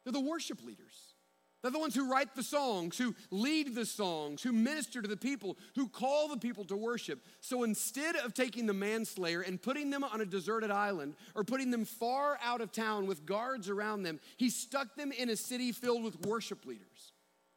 They're 0.05 0.13
the 0.13 0.21
worship 0.21 0.65
leaders. 0.65 1.17
They're 1.61 1.73
the 1.73 1.81
ones 1.81 1.97
who 1.97 2.09
write 2.09 2.37
the 2.37 2.45
songs, 2.45 2.99
who 2.99 3.17
lead 3.33 3.75
the 3.75 3.85
songs, 3.85 4.45
who 4.45 4.53
minister 4.53 5.03
to 5.03 5.09
the 5.09 5.17
people, 5.17 5.59
who 5.75 5.89
call 5.89 6.29
the 6.29 6.39
people 6.39 6.65
to 6.67 6.77
worship. 6.77 7.19
So 7.41 7.65
instead 7.65 8.15
of 8.15 8.33
taking 8.33 8.67
the 8.67 8.73
manslayer 8.73 9.41
and 9.41 9.61
putting 9.61 9.91
them 9.91 10.05
on 10.05 10.21
a 10.21 10.25
deserted 10.25 10.71
island 10.71 11.17
or 11.35 11.43
putting 11.43 11.73
them 11.73 11.85
far 11.85 12.39
out 12.45 12.61
of 12.61 12.71
town 12.71 13.09
with 13.09 13.27
guards 13.27 13.69
around 13.69 14.05
them, 14.05 14.21
he 14.37 14.51
stuck 14.51 14.95
them 14.95 15.11
in 15.11 15.31
a 15.31 15.37
city 15.37 15.73
filled 15.73 16.05
with 16.05 16.25
worship 16.25 16.65
leaders. 16.65 17.13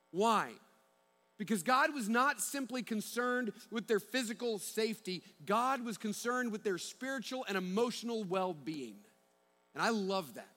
Why? 0.10 0.54
Because 1.38 1.64
God 1.64 1.94
was 1.94 2.08
not 2.08 2.42
simply 2.42 2.84
concerned 2.84 3.52
with 3.72 3.88
their 3.88 4.00
physical 4.00 4.60
safety, 4.60 5.24
God 5.46 5.84
was 5.84 5.98
concerned 5.98 6.52
with 6.52 6.64
their 6.64 6.78
spiritual 6.78 7.46
and 7.48 7.58
emotional 7.58 8.24
well 8.24 8.54
being. 8.54 8.98
And 9.74 9.82
I 9.82 9.90
love 9.90 10.36
that. 10.36 10.50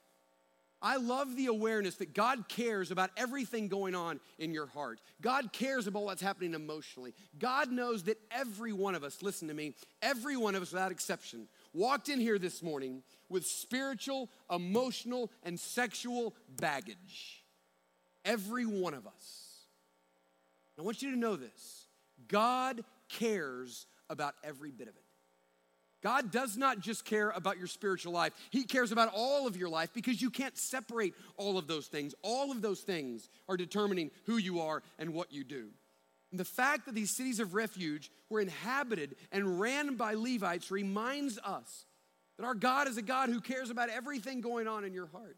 I 0.79 0.97
love 0.97 1.35
the 1.35 1.47
awareness 1.47 1.95
that 1.95 2.13
God 2.13 2.47
cares 2.47 2.91
about 2.91 3.09
everything 3.17 3.67
going 3.67 3.95
on 3.95 4.19
in 4.37 4.53
your 4.53 4.67
heart. 4.67 5.01
God 5.21 5.51
cares 5.51 5.87
about 5.87 6.03
what's 6.03 6.21
happening 6.21 6.53
emotionally. 6.53 7.15
God 7.39 7.71
knows 7.71 8.03
that 8.03 8.19
every 8.29 8.73
one 8.73 8.93
of 8.93 9.03
us, 9.03 9.23
listen 9.23 9.47
to 9.47 9.55
me, 9.55 9.73
every 10.03 10.37
one 10.37 10.53
of 10.53 10.61
us 10.61 10.71
without 10.71 10.91
exception, 10.91 11.47
walked 11.73 12.09
in 12.09 12.19
here 12.19 12.37
this 12.37 12.61
morning 12.61 13.01
with 13.27 13.45
spiritual, 13.45 14.29
emotional, 14.51 15.31
and 15.41 15.59
sexual 15.59 16.35
baggage. 16.47 17.43
Every 18.23 18.65
one 18.67 18.93
of 18.93 19.07
us. 19.07 19.46
I 20.77 20.83
want 20.83 21.01
you 21.01 21.11
to 21.11 21.17
know 21.17 21.35
this 21.35 21.87
God 22.27 22.83
cares 23.09 23.87
about 24.09 24.35
every 24.43 24.71
bit 24.71 24.87
of 24.87 24.95
it. 24.95 25.03
God 26.03 26.31
does 26.31 26.55
not 26.57 26.79
just 26.79 27.05
care 27.05 27.31
about 27.31 27.57
your 27.57 27.67
spiritual 27.67 28.13
life, 28.13 28.33
He 28.51 28.63
cares 28.63 28.91
about 28.91 29.11
all 29.13 29.47
of 29.47 29.57
your 29.57 29.69
life 29.69 29.89
because 29.93 30.21
you 30.21 30.29
can't 30.29 30.57
separate 30.57 31.13
all 31.37 31.57
of 31.57 31.67
those 31.67 31.87
things. 31.87 32.13
All 32.21 32.51
of 32.51 32.61
those 32.61 32.81
things 32.81 33.29
are 33.49 33.57
determining 33.57 34.11
who 34.25 34.37
you 34.37 34.61
are 34.61 34.83
and 34.99 35.13
what 35.13 35.33
you 35.33 35.43
do. 35.43 35.69
And 36.31 36.39
the 36.39 36.45
fact 36.45 36.85
that 36.85 36.95
these 36.95 37.11
cities 37.11 37.39
of 37.39 37.53
refuge 37.53 38.11
were 38.29 38.41
inhabited 38.41 39.15
and 39.31 39.59
ran 39.59 39.95
by 39.95 40.13
Levites 40.13 40.71
reminds 40.71 41.39
us 41.39 41.85
that 42.37 42.45
our 42.45 42.53
God 42.53 42.87
is 42.87 42.97
a 42.97 43.01
God 43.01 43.29
who 43.29 43.39
cares 43.39 43.69
about 43.69 43.89
everything 43.89 44.41
going 44.41 44.67
on 44.67 44.83
in 44.83 44.93
your 44.93 45.07
heart. 45.07 45.37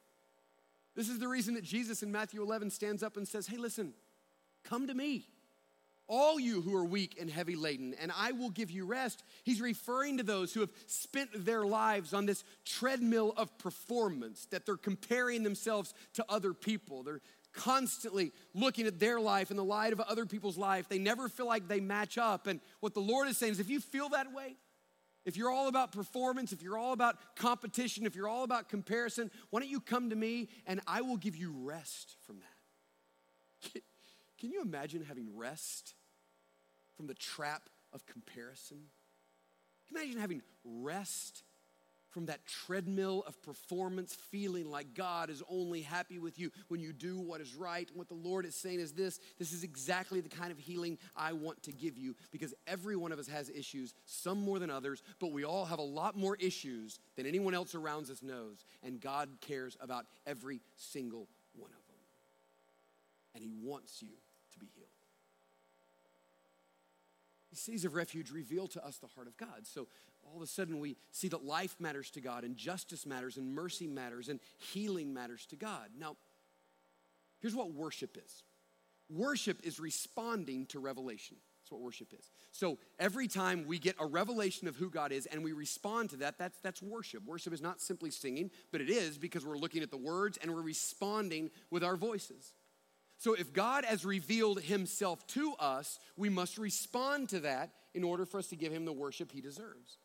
This 0.95 1.07
is 1.07 1.19
the 1.19 1.27
reason 1.27 1.53
that 1.53 1.63
Jesus 1.63 2.03
in 2.03 2.11
Matthew 2.11 2.41
11 2.41 2.71
stands 2.71 3.03
up 3.03 3.17
and 3.17 3.27
says, 3.27 3.47
Hey, 3.47 3.57
listen, 3.57 3.93
come 4.63 4.87
to 4.87 4.93
me 4.93 5.25
all 6.09 6.39
you 6.39 6.61
who 6.61 6.75
are 6.75 6.83
weak 6.83 7.15
and 7.21 7.29
heavy 7.29 7.55
laden, 7.55 7.93
and 8.01 8.11
I 8.17 8.31
will 8.31 8.49
give 8.49 8.71
you 8.71 8.85
rest. 8.85 9.23
He's 9.43 9.61
referring 9.61 10.17
to 10.17 10.23
those 10.23 10.51
who 10.51 10.61
have 10.61 10.71
spent 10.87 11.45
their 11.45 11.65
lives 11.65 12.13
on 12.13 12.25
this 12.25 12.43
treadmill 12.65 13.33
of 13.37 13.55
performance, 13.59 14.47
that 14.49 14.65
they're 14.65 14.75
comparing 14.75 15.43
themselves 15.43 15.93
to 16.13 16.25
other 16.27 16.53
people. 16.53 17.03
They're 17.03 17.21
constantly 17.53 18.33
looking 18.55 18.87
at 18.87 18.99
their 18.99 19.19
life 19.19 19.51
in 19.51 19.57
the 19.57 19.63
light 19.63 19.93
of 19.93 19.99
other 20.01 20.25
people's 20.25 20.57
life. 20.57 20.89
They 20.89 20.99
never 20.99 21.29
feel 21.29 21.47
like 21.47 21.67
they 21.67 21.79
match 21.79 22.17
up. 22.17 22.47
And 22.47 22.59
what 22.79 22.95
the 22.95 22.99
Lord 23.01 23.27
is 23.27 23.37
saying 23.37 23.53
is 23.53 23.59
if 23.59 23.69
you 23.69 23.79
feel 23.79 24.09
that 24.09 24.33
way, 24.33 24.55
if 25.25 25.37
you're 25.37 25.51
all 25.51 25.67
about 25.67 25.91
performance, 25.91 26.51
if 26.53 26.63
you're 26.63 26.77
all 26.77 26.93
about 26.93 27.17
competition, 27.35 28.07
if 28.07 28.15
you're 28.15 28.27
all 28.27 28.43
about 28.43 28.67
comparison, 28.67 29.29
why 29.51 29.59
don't 29.59 29.69
you 29.69 29.79
come 29.79 30.09
to 30.09 30.15
me 30.15 30.49
and 30.65 30.81
I 30.87 31.01
will 31.01 31.17
give 31.17 31.35
you 31.35 31.53
rest 31.55 32.15
from 32.25 32.37
that? 32.39 33.81
Can 34.39 34.51
you 34.51 34.61
imagine 34.61 35.03
having 35.03 35.35
rest 35.35 35.93
from 36.95 37.07
the 37.07 37.13
trap 37.13 37.63
of 37.93 38.05
comparison? 38.05 38.77
Can 39.87 39.95
you 39.95 40.01
imagine 40.01 40.21
having 40.21 40.41
rest 40.63 41.43
from 42.11 42.25
that 42.25 42.45
treadmill 42.45 43.23
of 43.27 43.41
performance, 43.43 44.15
feeling 44.31 44.69
like 44.69 44.93
God 44.95 45.29
is 45.29 45.43
only 45.49 45.81
happy 45.81 46.17
with 46.17 46.39
you 46.39 46.51
when 46.67 46.79
you 46.79 46.91
do 46.91 47.19
what 47.19 47.39
is 47.39 47.53
right. 47.53 47.87
And 47.87 47.97
what 47.97 48.07
the 48.07 48.15
Lord 48.15 48.45
is 48.45 48.55
saying 48.55 48.79
is 48.79 48.93
this 48.93 49.19
this 49.37 49.53
is 49.53 49.63
exactly 49.63 50.19
the 50.21 50.29
kind 50.29 50.51
of 50.51 50.57
healing 50.57 50.97
I 51.15 51.33
want 51.33 51.61
to 51.63 51.71
give 51.71 51.97
you 51.97 52.15
because 52.31 52.53
every 52.67 52.95
one 52.95 53.11
of 53.11 53.19
us 53.19 53.27
has 53.27 53.49
issues, 53.49 53.93
some 54.05 54.41
more 54.41 54.59
than 54.59 54.71
others, 54.71 55.03
but 55.19 55.31
we 55.31 55.43
all 55.43 55.65
have 55.65 55.79
a 55.79 55.83
lot 55.83 56.17
more 56.17 56.35
issues 56.37 56.99
than 57.15 57.25
anyone 57.25 57.53
else 57.53 57.75
around 57.75 58.09
us 58.09 58.23
knows. 58.23 58.65
And 58.83 58.99
God 58.99 59.29
cares 59.41 59.77
about 59.79 60.05
every 60.25 60.61
single 60.75 61.27
one 61.55 61.69
of 61.69 61.87
them. 61.87 61.97
And 63.35 63.43
He 63.43 63.51
wants 63.61 64.01
you 64.01 64.09
to 64.53 64.59
be 64.59 64.67
healed. 64.75 64.89
These 67.51 67.61
cities 67.61 67.85
of 67.85 67.95
refuge 67.95 68.31
reveal 68.31 68.67
to 68.67 68.85
us 68.85 68.97
the 68.97 69.07
heart 69.07 69.27
of 69.27 69.35
God. 69.37 69.65
So 69.65 69.87
all 70.23 70.37
of 70.37 70.43
a 70.43 70.47
sudden 70.47 70.79
we 70.79 70.97
see 71.11 71.27
that 71.29 71.43
life 71.43 71.75
matters 71.79 72.11
to 72.11 72.21
God 72.21 72.43
and 72.43 72.55
justice 72.55 73.05
matters 73.05 73.37
and 73.37 73.53
mercy 73.53 73.87
matters 73.87 74.29
and 74.29 74.39
healing 74.57 75.13
matters 75.13 75.45
to 75.47 75.55
God. 75.55 75.89
Now, 75.97 76.15
here's 77.39 77.55
what 77.55 77.73
worship 77.73 78.17
is 78.23 78.43
worship 79.09 79.59
is 79.63 79.79
responding 79.79 80.67
to 80.67 80.79
revelation. 80.79 81.37
That's 81.69 81.71
what 81.71 81.81
worship 81.81 82.13
is. 82.17 82.31
So 82.51 82.77
every 82.99 83.27
time 83.27 83.65
we 83.67 83.79
get 83.79 83.95
a 83.99 84.05
revelation 84.05 84.67
of 84.67 84.75
who 84.75 84.89
God 84.89 85.11
is 85.11 85.25
and 85.25 85.43
we 85.43 85.51
respond 85.51 86.11
to 86.11 86.17
that, 86.17 86.37
that's, 86.37 86.57
that's 86.59 86.81
worship. 86.81 87.25
Worship 87.25 87.53
is 87.53 87.61
not 87.61 87.81
simply 87.81 88.11
singing, 88.11 88.49
but 88.71 88.81
it 88.81 88.89
is 88.89 89.17
because 89.17 89.45
we're 89.45 89.57
looking 89.57 89.83
at 89.83 89.91
the 89.91 89.97
words 89.97 90.37
and 90.41 90.53
we're 90.53 90.61
responding 90.61 91.51
with 91.69 91.83
our 91.83 91.95
voices. 91.95 92.53
So 93.19 93.33
if 93.33 93.51
God 93.51 93.83
has 93.83 94.05
revealed 94.05 94.61
himself 94.61 95.27
to 95.27 95.53
us, 95.59 95.99
we 96.15 96.29
must 96.29 96.57
respond 96.57 97.29
to 97.29 97.41
that 97.41 97.71
in 97.93 98.05
order 98.05 98.25
for 98.25 98.39
us 98.39 98.47
to 98.47 98.55
give 98.55 98.71
him 98.71 98.85
the 98.85 98.93
worship 98.93 99.31
he 99.31 99.41
deserves. 99.41 99.97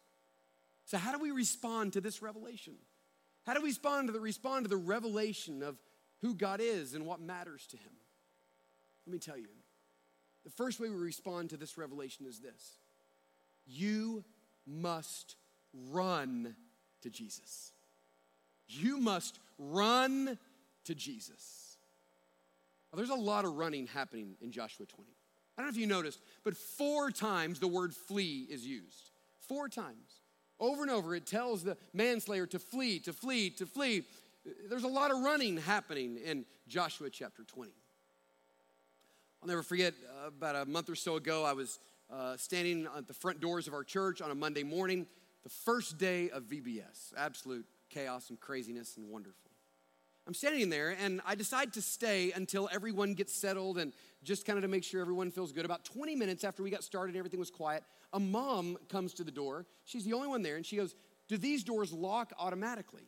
So 0.84 0.98
how 0.98 1.12
do 1.12 1.20
we 1.20 1.30
respond 1.30 1.92
to 1.92 2.00
this 2.00 2.20
revelation? 2.20 2.74
How 3.46 3.54
do 3.54 3.60
we 3.60 3.68
respond 3.68 4.08
to 4.08 4.12
the 4.12 4.18
respond 4.18 4.64
to 4.64 4.68
the 4.68 4.76
revelation 4.76 5.62
of 5.62 5.76
who 6.22 6.34
God 6.34 6.60
is 6.60 6.94
and 6.94 7.06
what 7.06 7.20
matters 7.20 7.66
to 7.68 7.76
him? 7.76 7.92
Let 9.06 9.12
me 9.12 9.20
tell 9.20 9.38
you. 9.38 9.48
The 10.42 10.50
first 10.50 10.80
way 10.80 10.90
we 10.90 10.96
respond 10.96 11.50
to 11.50 11.56
this 11.56 11.78
revelation 11.78 12.26
is 12.26 12.40
this. 12.40 12.78
You 13.64 14.24
must 14.66 15.36
run 15.90 16.56
to 17.02 17.10
Jesus. 17.10 17.70
You 18.66 18.98
must 18.98 19.38
run 19.56 20.36
to 20.84 20.94
Jesus. 20.96 21.63
There's 22.94 23.10
a 23.10 23.14
lot 23.14 23.44
of 23.44 23.54
running 23.54 23.86
happening 23.86 24.36
in 24.40 24.50
Joshua 24.52 24.86
20. 24.86 25.10
I 25.56 25.62
don't 25.62 25.66
know 25.66 25.74
if 25.74 25.80
you 25.80 25.86
noticed, 25.86 26.20
but 26.42 26.56
four 26.56 27.10
times 27.10 27.60
the 27.60 27.68
word 27.68 27.94
flee 27.94 28.46
is 28.50 28.66
used. 28.66 29.10
Four 29.48 29.68
times. 29.68 30.20
Over 30.58 30.82
and 30.82 30.90
over, 30.90 31.14
it 31.14 31.26
tells 31.26 31.62
the 31.62 31.76
manslayer 31.92 32.46
to 32.46 32.58
flee, 32.58 32.98
to 33.00 33.12
flee, 33.12 33.50
to 33.50 33.66
flee. 33.66 34.04
There's 34.68 34.84
a 34.84 34.88
lot 34.88 35.10
of 35.10 35.18
running 35.20 35.56
happening 35.56 36.18
in 36.24 36.44
Joshua 36.68 37.10
chapter 37.10 37.44
20. 37.44 37.72
I'll 39.42 39.48
never 39.48 39.62
forget, 39.62 39.94
uh, 40.24 40.28
about 40.28 40.56
a 40.56 40.64
month 40.64 40.88
or 40.88 40.94
so 40.94 41.16
ago, 41.16 41.44
I 41.44 41.52
was 41.52 41.78
uh, 42.10 42.36
standing 42.36 42.88
at 42.96 43.06
the 43.06 43.14
front 43.14 43.40
doors 43.40 43.68
of 43.68 43.74
our 43.74 43.84
church 43.84 44.22
on 44.22 44.30
a 44.30 44.34
Monday 44.34 44.62
morning, 44.62 45.06
the 45.42 45.50
first 45.50 45.98
day 45.98 46.30
of 46.30 46.44
VBS. 46.44 47.12
Absolute 47.16 47.66
chaos 47.90 48.30
and 48.30 48.40
craziness 48.40 48.96
and 48.96 49.08
wonderful. 49.08 49.50
I'm 50.26 50.34
standing 50.34 50.70
there 50.70 50.96
and 51.02 51.20
I 51.26 51.34
decide 51.34 51.74
to 51.74 51.82
stay 51.82 52.32
until 52.32 52.68
everyone 52.72 53.12
gets 53.12 53.34
settled 53.34 53.76
and 53.76 53.92
just 54.22 54.46
kind 54.46 54.56
of 54.56 54.62
to 54.62 54.68
make 54.68 54.82
sure 54.82 55.02
everyone 55.02 55.30
feels 55.30 55.52
good. 55.52 55.66
About 55.66 55.84
20 55.84 56.16
minutes 56.16 56.44
after 56.44 56.62
we 56.62 56.70
got 56.70 56.82
started, 56.82 57.14
everything 57.14 57.38
was 57.38 57.50
quiet. 57.50 57.84
A 58.14 58.20
mom 58.20 58.78
comes 58.88 59.12
to 59.14 59.24
the 59.24 59.30
door. 59.30 59.66
She's 59.84 60.04
the 60.04 60.14
only 60.14 60.28
one 60.28 60.42
there 60.42 60.56
and 60.56 60.64
she 60.64 60.76
goes, 60.76 60.94
Do 61.28 61.36
these 61.36 61.62
doors 61.62 61.92
lock 61.92 62.32
automatically? 62.38 63.06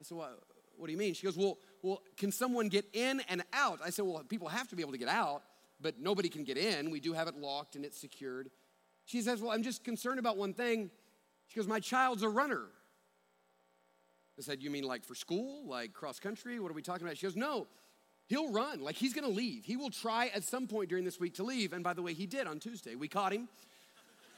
I 0.00 0.04
said, 0.04 0.18
Well, 0.18 0.34
what 0.76 0.86
do 0.86 0.92
you 0.92 0.98
mean? 0.98 1.14
She 1.14 1.24
goes, 1.24 1.36
Well, 1.36 1.58
well, 1.82 2.02
can 2.18 2.30
someone 2.30 2.68
get 2.68 2.84
in 2.92 3.22
and 3.30 3.42
out? 3.54 3.80
I 3.82 3.88
said, 3.88 4.04
Well, 4.04 4.22
people 4.24 4.48
have 4.48 4.68
to 4.68 4.76
be 4.76 4.82
able 4.82 4.92
to 4.92 4.98
get 4.98 5.08
out, 5.08 5.44
but 5.80 5.98
nobody 5.98 6.28
can 6.28 6.44
get 6.44 6.58
in. 6.58 6.90
We 6.90 7.00
do 7.00 7.14
have 7.14 7.26
it 7.26 7.36
locked 7.36 7.74
and 7.74 7.86
it's 7.86 7.98
secured. 7.98 8.50
She 9.06 9.22
says, 9.22 9.40
Well, 9.40 9.50
I'm 9.50 9.62
just 9.62 9.82
concerned 9.82 10.18
about 10.18 10.36
one 10.36 10.52
thing. 10.52 10.90
She 11.48 11.56
goes, 11.56 11.66
My 11.66 11.80
child's 11.80 12.22
a 12.22 12.28
runner. 12.28 12.66
I 14.38 14.42
said, 14.42 14.62
You 14.62 14.70
mean 14.70 14.84
like 14.84 15.04
for 15.04 15.14
school, 15.14 15.66
like 15.66 15.92
cross 15.92 16.18
country? 16.18 16.58
What 16.58 16.70
are 16.70 16.74
we 16.74 16.82
talking 16.82 17.06
about? 17.06 17.16
She 17.16 17.26
goes, 17.26 17.36
No, 17.36 17.66
he'll 18.26 18.50
run. 18.52 18.80
Like 18.80 18.96
he's 18.96 19.12
gonna 19.12 19.28
leave. 19.28 19.64
He 19.64 19.76
will 19.76 19.90
try 19.90 20.30
at 20.34 20.44
some 20.44 20.66
point 20.66 20.88
during 20.88 21.04
this 21.04 21.20
week 21.20 21.34
to 21.34 21.42
leave. 21.42 21.72
And 21.72 21.84
by 21.84 21.94
the 21.94 22.02
way, 22.02 22.14
he 22.14 22.26
did 22.26 22.46
on 22.46 22.58
Tuesday. 22.58 22.94
We 22.94 23.08
caught 23.08 23.32
him. 23.32 23.48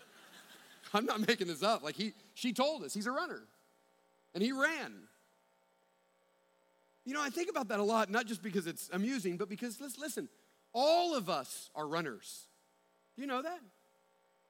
I'm 0.95 1.07
not 1.07 1.27
making 1.27 1.47
this 1.47 1.63
up. 1.63 1.83
Like 1.83 1.97
he, 1.97 2.13
she 2.35 2.53
told 2.53 2.83
us 2.83 2.95
he's 2.95 3.07
a 3.07 3.13
runner. 3.13 3.43
And 4.35 4.43
he 4.43 4.53
ran. 4.53 4.93
You 7.07 7.15
know, 7.15 7.23
I 7.23 7.31
think 7.31 7.49
about 7.49 7.69
that 7.69 7.79
a 7.79 7.85
lot, 7.85 8.11
not 8.11 8.27
just 8.27 8.43
because 8.43 8.67
it's 8.67 8.91
amusing, 8.93 9.37
but 9.37 9.49
because, 9.49 9.81
let's 9.81 9.97
listen, 9.97 10.29
all 10.73 11.15
of 11.15 11.31
us 11.31 11.71
are 11.77 11.87
runners. 11.87 12.49
You 13.17 13.27
know 13.27 13.41
that? 13.41 13.61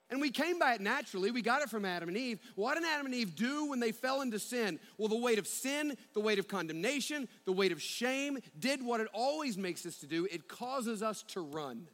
And 0.08 0.20
we 0.20 0.30
came 0.30 0.58
by 0.58 0.74
it 0.74 0.80
naturally. 0.80 1.32
We 1.32 1.42
got 1.42 1.62
it 1.62 1.68
from 1.68 1.84
Adam 1.84 2.08
and 2.08 2.16
Eve. 2.16 2.38
What 2.54 2.74
did 2.74 2.84
Adam 2.84 3.06
and 3.06 3.14
Eve 3.14 3.34
do 3.34 3.66
when 3.66 3.80
they 3.80 3.90
fell 3.90 4.20
into 4.20 4.38
sin? 4.38 4.78
Well, 4.98 5.08
the 5.08 5.16
weight 5.16 5.38
of 5.38 5.48
sin, 5.48 5.96
the 6.14 6.20
weight 6.20 6.38
of 6.38 6.46
condemnation, 6.46 7.28
the 7.44 7.52
weight 7.52 7.72
of 7.72 7.82
shame 7.82 8.38
did 8.58 8.84
what 8.84 9.00
it 9.00 9.08
always 9.12 9.58
makes 9.58 9.84
us 9.84 9.98
to 9.98 10.06
do 10.06 10.26
it 10.30 10.48
causes 10.48 11.02
us 11.02 11.22
to 11.28 11.40
run. 11.40 11.88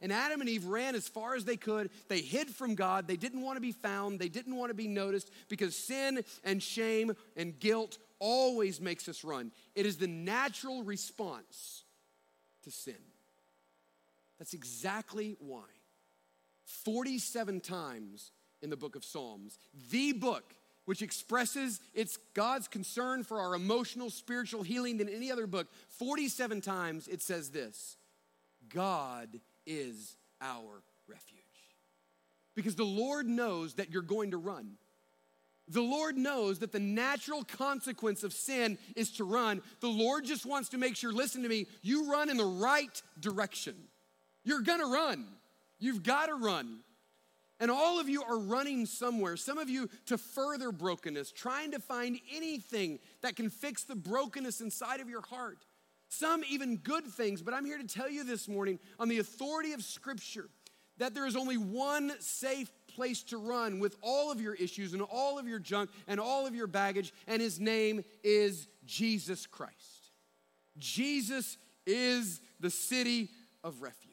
And 0.00 0.12
Adam 0.12 0.40
and 0.40 0.50
Eve 0.50 0.64
ran 0.64 0.96
as 0.96 1.06
far 1.06 1.36
as 1.36 1.44
they 1.44 1.56
could. 1.56 1.90
They 2.08 2.20
hid 2.20 2.48
from 2.48 2.74
God. 2.74 3.06
They 3.06 3.16
didn't 3.16 3.42
want 3.42 3.56
to 3.56 3.60
be 3.60 3.70
found. 3.70 4.18
They 4.18 4.28
didn't 4.28 4.56
want 4.56 4.70
to 4.70 4.74
be 4.74 4.88
noticed 4.88 5.30
because 5.48 5.76
sin 5.76 6.24
and 6.42 6.60
shame 6.60 7.14
and 7.36 7.56
guilt 7.56 7.98
always 8.18 8.80
makes 8.80 9.08
us 9.08 9.22
run. 9.22 9.52
It 9.76 9.86
is 9.86 9.98
the 9.98 10.08
natural 10.08 10.82
response 10.82 11.84
to 12.64 12.72
sin. 12.72 12.96
That's 14.40 14.54
exactly 14.54 15.36
why. 15.38 15.66
47 16.64 17.60
times 17.60 18.32
in 18.62 18.70
the 18.70 18.76
book 18.76 18.96
of 18.96 19.04
Psalms, 19.04 19.58
the 19.90 20.12
book 20.12 20.54
which 20.84 21.02
expresses 21.02 21.80
its 21.94 22.18
God's 22.34 22.68
concern 22.68 23.22
for 23.22 23.38
our 23.38 23.54
emotional, 23.54 24.10
spiritual 24.10 24.62
healing 24.62 24.98
than 24.98 25.08
any 25.08 25.30
other 25.30 25.46
book. 25.46 25.68
47 25.98 26.60
times 26.60 27.08
it 27.08 27.22
says 27.22 27.50
this 27.50 27.96
God 28.68 29.28
is 29.66 30.16
our 30.40 30.82
refuge. 31.06 31.38
Because 32.54 32.74
the 32.74 32.84
Lord 32.84 33.26
knows 33.26 33.74
that 33.74 33.90
you're 33.90 34.02
going 34.02 34.32
to 34.32 34.36
run. 34.36 34.72
The 35.68 35.80
Lord 35.80 36.18
knows 36.18 36.58
that 36.58 36.72
the 36.72 36.80
natural 36.80 37.44
consequence 37.44 38.24
of 38.24 38.32
sin 38.32 38.76
is 38.96 39.12
to 39.12 39.24
run. 39.24 39.62
The 39.80 39.88
Lord 39.88 40.24
just 40.24 40.44
wants 40.44 40.68
to 40.70 40.78
make 40.78 40.96
sure, 40.96 41.12
listen 41.12 41.42
to 41.44 41.48
me, 41.48 41.66
you 41.82 42.10
run 42.10 42.28
in 42.28 42.36
the 42.36 42.44
right 42.44 43.02
direction. 43.20 43.76
You're 44.44 44.60
gonna 44.60 44.86
run. 44.86 45.24
You've 45.82 46.04
gotta 46.04 46.34
run. 46.34 46.78
And 47.58 47.68
all 47.68 47.98
of 47.98 48.08
you 48.08 48.22
are 48.22 48.38
running 48.38 48.86
somewhere, 48.86 49.36
some 49.36 49.58
of 49.58 49.68
you 49.68 49.90
to 50.06 50.16
further 50.16 50.70
brokenness, 50.70 51.32
trying 51.32 51.72
to 51.72 51.80
find 51.80 52.20
anything 52.32 53.00
that 53.20 53.34
can 53.34 53.50
fix 53.50 53.82
the 53.82 53.96
brokenness 53.96 54.60
inside 54.60 55.00
of 55.00 55.08
your 55.08 55.22
heart. 55.22 55.58
Some 56.08 56.44
even 56.48 56.76
good 56.76 57.06
things, 57.06 57.42
but 57.42 57.52
I'm 57.52 57.64
here 57.64 57.78
to 57.78 57.86
tell 57.86 58.08
you 58.08 58.22
this 58.22 58.48
morning 58.48 58.78
on 59.00 59.08
the 59.08 59.18
authority 59.18 59.72
of 59.72 59.82
Scripture 59.82 60.48
that 60.98 61.14
there 61.14 61.26
is 61.26 61.34
only 61.34 61.56
one 61.56 62.12
safe 62.20 62.70
place 62.86 63.24
to 63.24 63.38
run 63.38 63.80
with 63.80 63.96
all 64.02 64.30
of 64.30 64.40
your 64.40 64.54
issues 64.54 64.92
and 64.92 65.02
all 65.02 65.36
of 65.36 65.48
your 65.48 65.58
junk 65.58 65.90
and 66.06 66.20
all 66.20 66.46
of 66.46 66.54
your 66.54 66.68
baggage, 66.68 67.12
and 67.26 67.42
his 67.42 67.58
name 67.58 68.04
is 68.22 68.68
Jesus 68.84 69.46
Christ. 69.46 70.10
Jesus 70.78 71.58
is 71.86 72.40
the 72.60 72.70
city 72.70 73.30
of 73.64 73.82
refuge. 73.82 74.11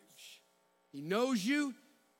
He 0.91 1.01
knows 1.01 1.45
you, 1.45 1.73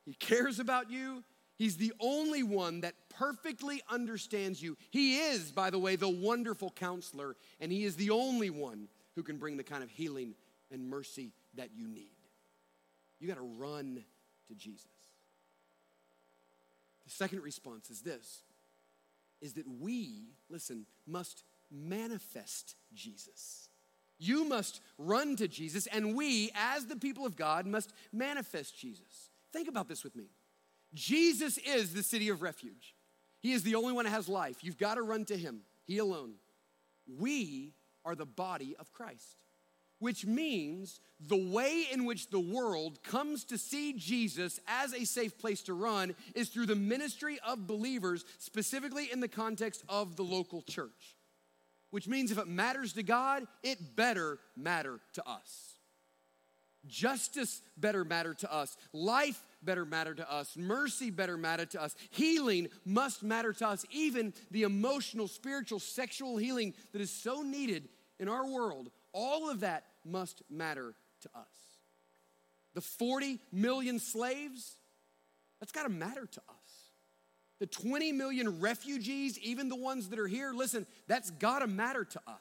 he 0.06 0.14
cares 0.14 0.60
about 0.60 0.90
you. 0.90 1.24
He's 1.56 1.78
the 1.78 1.94
only 2.00 2.42
one 2.42 2.82
that 2.82 2.96
perfectly 3.10 3.82
understands 3.90 4.62
you. 4.64 4.78
He 4.92 5.18
is, 5.18 5.52
by 5.52 5.70
the 5.70 5.78
way, 5.78 5.98
the 5.98 6.10
wonderful 6.10 6.72
counselor, 6.72 7.36
and 7.60 7.72
He 7.72 7.84
is 7.84 7.98
the 7.98 8.12
only 8.12 8.50
one 8.50 8.88
who 9.16 9.24
can 9.24 9.38
bring 9.38 9.58
the 9.58 9.64
kind 9.64 9.84
of 9.84 9.90
healing 9.90 10.36
and 10.72 10.90
mercy 10.90 11.34
that 11.56 11.72
you 11.76 11.88
need. 11.88 12.16
You 13.20 13.28
got 13.28 13.36
to 13.36 13.42
run 13.42 14.04
to 14.48 14.56
Jesus. 14.56 14.88
The 17.06 17.12
second 17.12 17.44
response 17.44 17.90
is 17.90 18.02
this 18.02 18.44
is 19.42 19.54
that 19.54 19.66
we, 19.80 20.34
listen, 20.50 20.86
must 21.08 21.44
manifest 21.72 22.76
Jesus. 22.94 23.69
You 24.20 24.44
must 24.44 24.82
run 24.98 25.38
to 25.38 25.48
Jesus, 25.48 25.88
and 25.88 26.14
we, 26.14 26.52
as 26.54 26.86
the 26.86 26.98
people 26.98 27.26
of 27.26 27.38
God, 27.38 27.66
must 27.66 27.94
manifest 28.12 28.78
Jesus. 28.78 29.32
Think 29.54 29.70
about 29.70 29.88
this 29.88 30.04
with 30.04 30.16
me. 30.16 30.26
Jesus 30.94 31.58
is 31.58 31.94
the 31.94 32.04
city 32.04 32.30
of 32.30 32.42
refuge. 32.42 32.96
He 33.40 33.54
is 33.54 33.64
the 33.64 33.76
only 33.76 33.94
one 33.94 34.06
that 34.06 34.12
has 34.12 34.28
life. 34.28 34.58
You've 34.62 34.78
got 34.78 34.96
to 34.96 35.02
run 35.02 35.24
to 35.26 35.38
him, 35.38 35.62
he 35.86 36.00
alone. 36.00 36.34
We 37.08 37.74
are 38.04 38.16
the 38.16 38.26
body 38.26 38.76
of 38.78 38.92
Christ, 38.92 39.44
which 40.00 40.26
means 40.26 41.00
the 41.20 41.52
way 41.52 41.86
in 41.92 42.06
which 42.06 42.30
the 42.30 42.40
world 42.40 43.02
comes 43.04 43.46
to 43.46 43.58
see 43.58 43.94
Jesus 43.94 44.60
as 44.68 44.94
a 44.94 45.06
safe 45.06 45.38
place 45.38 45.62
to 45.64 45.74
run 45.74 46.16
is 46.36 46.50
through 46.50 46.66
the 46.66 46.76
ministry 46.76 47.40
of 47.48 47.68
believers, 47.68 48.26
specifically 48.38 49.10
in 49.12 49.22
the 49.22 49.28
context 49.28 49.84
of 49.88 50.18
the 50.18 50.24
local 50.24 50.62
church. 50.62 51.16
Which 51.92 52.08
means 52.08 52.32
if 52.32 52.38
it 52.38 52.48
matters 52.48 52.94
to 52.94 53.04
God, 53.04 53.48
it 53.64 53.96
better 53.96 54.40
matter 54.56 55.00
to 55.14 55.28
us. 55.28 55.74
Justice 56.88 57.62
better 57.78 58.06
matter 58.06 58.34
to 58.36 58.54
us. 58.54 58.78
Life 58.94 59.46
better 59.62 59.86
matter 59.86 60.14
to 60.16 60.32
us. 60.32 60.56
Mercy 60.56 61.10
better 61.10 61.38
matter 61.38 61.66
to 61.66 61.82
us. 61.82 61.96
Healing 62.10 62.70
must 62.86 63.24
matter 63.24 63.54
to 63.54 63.68
us. 63.68 63.86
Even 63.92 64.34
the 64.52 64.64
emotional, 64.64 65.28
spiritual, 65.28 65.80
sexual 65.80 66.38
healing 66.38 66.74
that 66.94 67.02
is 67.02 67.12
so 67.12 67.42
needed 67.42 67.90
in 68.20 68.30
our 68.30 68.48
world, 68.48 68.92
all 69.12 69.50
of 69.50 69.62
that 69.62 69.86
must 70.06 70.42
matter 70.50 70.94
to 71.22 71.30
us. 71.36 71.48
The 72.76 72.82
40 72.82 73.40
million 73.52 74.00
slaves, 74.00 74.78
that's 75.60 75.72
got 75.72 75.84
to 75.84 75.90
matter 75.90 76.26
to 76.26 76.42
us. 76.50 76.59
The 77.60 77.68
20 77.68 78.14
million 78.14 78.60
refugees, 78.60 79.38
even 79.40 79.70
the 79.70 79.76
ones 79.76 80.10
that 80.10 80.20
are 80.20 80.28
here, 80.28 80.54
listen, 80.54 80.88
that's 81.08 81.30
got 81.32 81.60
to 81.60 81.68
matter 81.68 82.06
to 82.06 82.20
us 82.26 82.40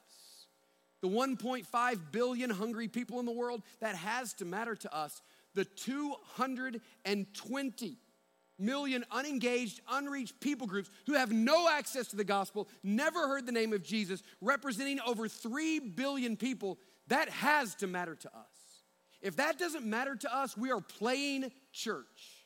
the 1.00 1.08
1.5 1.08 2.00
billion 2.10 2.50
hungry 2.50 2.88
people 2.88 3.20
in 3.20 3.26
the 3.26 3.32
world, 3.32 3.62
that 3.80 3.94
has 3.94 4.34
to 4.34 4.44
matter 4.44 4.74
to 4.74 4.94
us. 4.94 5.22
The 5.54 5.64
220 5.64 7.96
million 8.58 9.04
unengaged, 9.10 9.80
unreached 9.88 10.38
people 10.40 10.66
groups 10.66 10.90
who 11.06 11.14
have 11.14 11.32
no 11.32 11.66
access 11.68 12.08
to 12.08 12.16
the 12.16 12.24
gospel, 12.24 12.68
never 12.82 13.28
heard 13.28 13.46
the 13.46 13.52
name 13.52 13.72
of 13.72 13.84
Jesus, 13.84 14.22
representing 14.40 14.98
over 15.06 15.28
3 15.28 15.78
billion 15.78 16.36
people, 16.36 16.78
that 17.06 17.28
has 17.28 17.76
to 17.76 17.86
matter 17.86 18.16
to 18.16 18.28
us. 18.28 18.82
If 19.22 19.36
that 19.36 19.58
doesn't 19.58 19.86
matter 19.86 20.16
to 20.16 20.36
us, 20.36 20.56
we 20.56 20.70
are 20.70 20.80
playing 20.80 21.50
church. 21.72 22.37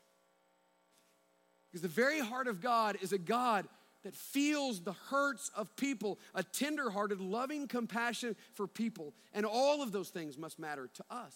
Because 1.72 1.82
the 1.82 1.88
very 1.88 2.20
heart 2.20 2.48
of 2.48 2.61
God 2.61 2.98
is 3.00 3.12
a 3.12 3.18
God 3.18 3.66
that 4.04 4.14
feels 4.14 4.80
the 4.80 4.92
hurts 4.92 5.50
of 5.56 5.74
people, 5.76 6.18
a 6.35 6.42
tenderhearted, 6.42 7.20
loving 7.20 7.66
compassion 7.66 8.37
for 8.52 8.66
people. 8.66 9.14
And 9.32 9.46
all 9.46 9.82
of 9.82 9.90
those 9.90 10.11
things 10.11 10.37
must 10.37 10.58
matter 10.58 10.90
to 10.92 11.04
us. 11.11 11.35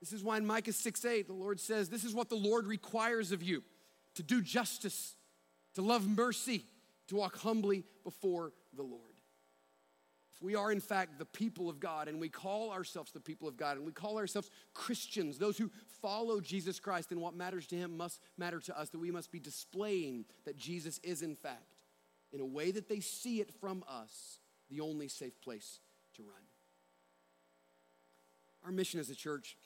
This 0.00 0.12
is 0.12 0.24
why 0.24 0.38
in 0.38 0.46
Micah 0.46 0.72
6 0.72 1.04
8, 1.04 1.26
the 1.26 1.32
Lord 1.32 1.60
says, 1.60 1.88
This 1.88 2.04
is 2.04 2.14
what 2.14 2.28
the 2.28 2.34
Lord 2.34 2.66
requires 2.66 3.30
of 3.32 3.42
you 3.42 3.62
to 4.14 4.22
do 4.22 4.40
justice, 4.40 5.14
to 5.74 5.82
love 5.82 6.08
mercy, 6.08 6.64
to 7.08 7.16
walk 7.16 7.36
humbly 7.38 7.84
before 8.02 8.52
the 8.74 8.82
Lord 8.82 9.09
we 10.40 10.54
are 10.54 10.72
in 10.72 10.80
fact 10.80 11.18
the 11.18 11.26
people 11.26 11.68
of 11.68 11.80
God 11.80 12.08
and 12.08 12.18
we 12.18 12.28
call 12.28 12.70
ourselves 12.70 13.12
the 13.12 13.20
people 13.20 13.46
of 13.46 13.56
God 13.56 13.76
and 13.76 13.84
we 13.84 13.92
call 13.92 14.18
ourselves 14.18 14.50
Christians, 14.72 15.38
those 15.38 15.58
who 15.58 15.70
follow 16.00 16.40
Jesus 16.40 16.80
Christ, 16.80 17.12
and 17.12 17.20
what 17.20 17.34
matters 17.34 17.66
to 17.68 17.76
him 17.76 17.96
must 17.96 18.20
matter 18.38 18.58
to 18.60 18.78
us, 18.78 18.88
that 18.90 18.98
we 18.98 19.10
must 19.10 19.30
be 19.30 19.38
displaying 19.38 20.24
that 20.46 20.56
Jesus 20.56 20.98
is 21.02 21.22
in 21.22 21.36
fact, 21.36 21.82
in 22.32 22.40
a 22.40 22.46
way 22.46 22.70
that 22.70 22.88
they 22.88 23.00
see 23.00 23.40
it 23.40 23.52
from 23.60 23.84
us, 23.88 24.38
the 24.70 24.80
only 24.80 25.08
safe 25.08 25.38
place 25.42 25.80
to 26.14 26.22
run. 26.22 26.42
Our 28.64 28.72
mission 28.72 28.98
as 29.00 29.10
a 29.10 29.14
church 29.14 29.56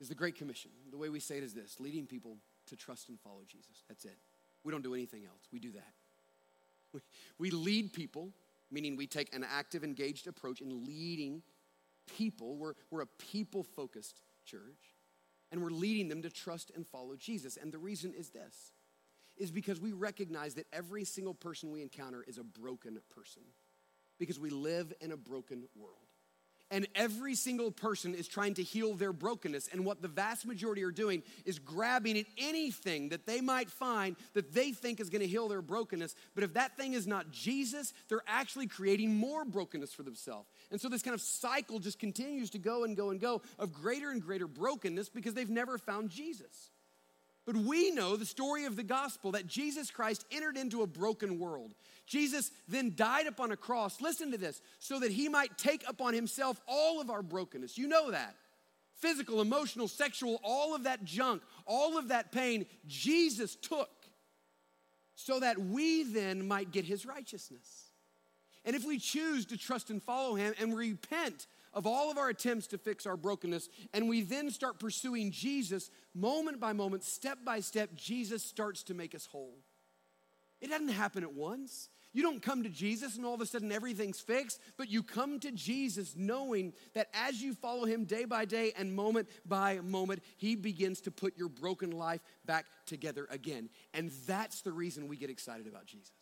is 0.00 0.08
the 0.08 0.14
Great 0.14 0.36
Commission. 0.36 0.70
The 0.90 0.98
way 0.98 1.08
we 1.08 1.20
say 1.20 1.38
it 1.38 1.44
is 1.44 1.54
this 1.54 1.80
leading 1.80 2.06
people 2.06 2.36
to 2.66 2.76
trust 2.76 3.08
and 3.08 3.18
follow 3.20 3.42
Jesus. 3.46 3.82
That's 3.88 4.04
it. 4.04 4.16
We 4.62 4.72
don't 4.72 4.82
do 4.82 4.94
anything 4.94 5.24
else. 5.24 5.48
We 5.52 5.58
do 5.58 5.72
that. 5.72 5.92
We, 6.92 7.00
we 7.38 7.50
lead 7.50 7.92
people 7.92 8.30
meaning 8.74 8.96
we 8.96 9.06
take 9.06 9.34
an 9.34 9.44
active, 9.48 9.84
engaged 9.84 10.26
approach 10.26 10.60
in 10.60 10.84
leading 10.84 11.42
people. 12.16 12.56
We're, 12.56 12.74
we're 12.90 13.02
a 13.02 13.06
people 13.06 13.62
focused 13.62 14.20
church, 14.44 14.96
and 15.50 15.62
we're 15.62 15.70
leading 15.70 16.08
them 16.08 16.22
to 16.22 16.30
trust 16.30 16.72
and 16.74 16.86
follow 16.86 17.16
Jesus. 17.16 17.56
And 17.56 17.72
the 17.72 17.78
reason 17.78 18.12
is 18.12 18.30
this 18.30 18.72
is 19.36 19.50
because 19.50 19.80
we 19.80 19.92
recognize 19.92 20.54
that 20.54 20.66
every 20.72 21.04
single 21.04 21.34
person 21.34 21.72
we 21.72 21.82
encounter 21.82 22.24
is 22.28 22.38
a 22.38 22.44
broken 22.44 23.00
person 23.10 23.42
because 24.18 24.38
we 24.38 24.50
live 24.50 24.92
in 25.00 25.10
a 25.10 25.16
broken 25.16 25.64
world. 25.74 26.03
And 26.70 26.88
every 26.94 27.34
single 27.34 27.70
person 27.70 28.14
is 28.14 28.26
trying 28.26 28.54
to 28.54 28.62
heal 28.62 28.94
their 28.94 29.12
brokenness. 29.12 29.68
And 29.70 29.84
what 29.84 30.02
the 30.02 30.08
vast 30.08 30.46
majority 30.46 30.82
are 30.82 30.90
doing 30.90 31.22
is 31.44 31.58
grabbing 31.58 32.18
at 32.18 32.26
anything 32.38 33.10
that 33.10 33.26
they 33.26 33.40
might 33.40 33.70
find 33.70 34.16
that 34.32 34.52
they 34.54 34.72
think 34.72 34.98
is 34.98 35.10
going 35.10 35.20
to 35.20 35.28
heal 35.28 35.46
their 35.46 35.62
brokenness. 35.62 36.14
But 36.34 36.42
if 36.42 36.54
that 36.54 36.76
thing 36.76 36.94
is 36.94 37.06
not 37.06 37.30
Jesus, 37.30 37.92
they're 38.08 38.22
actually 38.26 38.66
creating 38.66 39.14
more 39.14 39.44
brokenness 39.44 39.92
for 39.92 40.02
themselves. 40.02 40.48
And 40.70 40.80
so 40.80 40.88
this 40.88 41.02
kind 41.02 41.14
of 41.14 41.20
cycle 41.20 41.78
just 41.78 41.98
continues 41.98 42.50
to 42.50 42.58
go 42.58 42.84
and 42.84 42.96
go 42.96 43.10
and 43.10 43.20
go 43.20 43.42
of 43.58 43.72
greater 43.72 44.10
and 44.10 44.22
greater 44.22 44.48
brokenness 44.48 45.10
because 45.10 45.34
they've 45.34 45.48
never 45.48 45.78
found 45.78 46.10
Jesus. 46.10 46.70
But 47.46 47.56
we 47.56 47.90
know 47.90 48.16
the 48.16 48.24
story 48.24 48.64
of 48.64 48.74
the 48.74 48.82
gospel 48.82 49.32
that 49.32 49.46
Jesus 49.46 49.90
Christ 49.90 50.24
entered 50.30 50.56
into 50.56 50.82
a 50.82 50.86
broken 50.86 51.38
world. 51.38 51.74
Jesus 52.06 52.50
then 52.68 52.92
died 52.94 53.26
upon 53.26 53.50
a 53.50 53.56
cross, 53.56 54.00
listen 54.00 54.30
to 54.32 54.38
this, 54.38 54.60
so 54.78 55.00
that 55.00 55.10
he 55.10 55.28
might 55.28 55.56
take 55.56 55.84
upon 55.88 56.14
himself 56.14 56.60
all 56.66 57.00
of 57.00 57.10
our 57.10 57.22
brokenness. 57.22 57.78
You 57.78 57.88
know 57.88 58.10
that. 58.10 58.36
Physical, 58.96 59.40
emotional, 59.40 59.88
sexual, 59.88 60.40
all 60.44 60.74
of 60.74 60.84
that 60.84 61.04
junk, 61.04 61.42
all 61.66 61.98
of 61.98 62.08
that 62.08 62.30
pain, 62.30 62.66
Jesus 62.86 63.56
took 63.56 63.90
so 65.14 65.40
that 65.40 65.58
we 65.58 66.02
then 66.02 66.46
might 66.46 66.72
get 66.72 66.84
his 66.84 67.06
righteousness. 67.06 67.90
And 68.64 68.74
if 68.74 68.84
we 68.84 68.98
choose 68.98 69.46
to 69.46 69.56
trust 69.56 69.90
and 69.90 70.02
follow 70.02 70.34
him 70.34 70.54
and 70.60 70.76
repent 70.76 71.46
of 71.72 71.86
all 71.86 72.10
of 72.10 72.18
our 72.18 72.28
attempts 72.28 72.68
to 72.68 72.78
fix 72.78 73.04
our 73.04 73.16
brokenness, 73.16 73.68
and 73.92 74.08
we 74.08 74.22
then 74.22 74.50
start 74.50 74.78
pursuing 74.78 75.30
Jesus 75.30 75.90
moment 76.14 76.60
by 76.60 76.72
moment, 76.72 77.02
step 77.04 77.38
by 77.44 77.60
step, 77.60 77.90
Jesus 77.94 78.42
starts 78.42 78.82
to 78.84 78.94
make 78.94 79.14
us 79.14 79.26
whole. 79.26 79.58
It 80.60 80.70
doesn't 80.70 80.88
happen 80.88 81.22
at 81.24 81.34
once. 81.34 81.90
You 82.14 82.22
don't 82.22 82.40
come 82.40 82.62
to 82.62 82.68
Jesus 82.68 83.16
and 83.16 83.26
all 83.26 83.34
of 83.34 83.40
a 83.40 83.46
sudden 83.46 83.72
everything's 83.72 84.20
fixed, 84.20 84.60
but 84.76 84.88
you 84.88 85.02
come 85.02 85.40
to 85.40 85.50
Jesus 85.50 86.14
knowing 86.16 86.72
that 86.94 87.08
as 87.12 87.42
you 87.42 87.54
follow 87.54 87.84
him 87.84 88.04
day 88.04 88.24
by 88.24 88.44
day 88.44 88.72
and 88.78 88.94
moment 88.94 89.28
by 89.44 89.80
moment, 89.80 90.22
he 90.36 90.54
begins 90.54 91.00
to 91.02 91.10
put 91.10 91.36
your 91.36 91.48
broken 91.48 91.90
life 91.90 92.20
back 92.46 92.66
together 92.86 93.26
again. 93.30 93.68
And 93.92 94.12
that's 94.26 94.62
the 94.62 94.70
reason 94.70 95.08
we 95.08 95.16
get 95.16 95.28
excited 95.28 95.66
about 95.66 95.86
Jesus. 95.86 96.12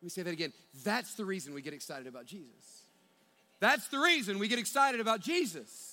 Let 0.00 0.06
me 0.06 0.08
say 0.08 0.22
that 0.22 0.32
again. 0.32 0.54
That's 0.82 1.14
the 1.14 1.26
reason 1.26 1.52
we 1.52 1.60
get 1.60 1.74
excited 1.74 2.06
about 2.06 2.24
Jesus. 2.24 2.86
That's 3.60 3.88
the 3.88 3.98
reason 3.98 4.38
we 4.38 4.48
get 4.48 4.58
excited 4.58 5.00
about 5.00 5.20
Jesus. 5.20 5.91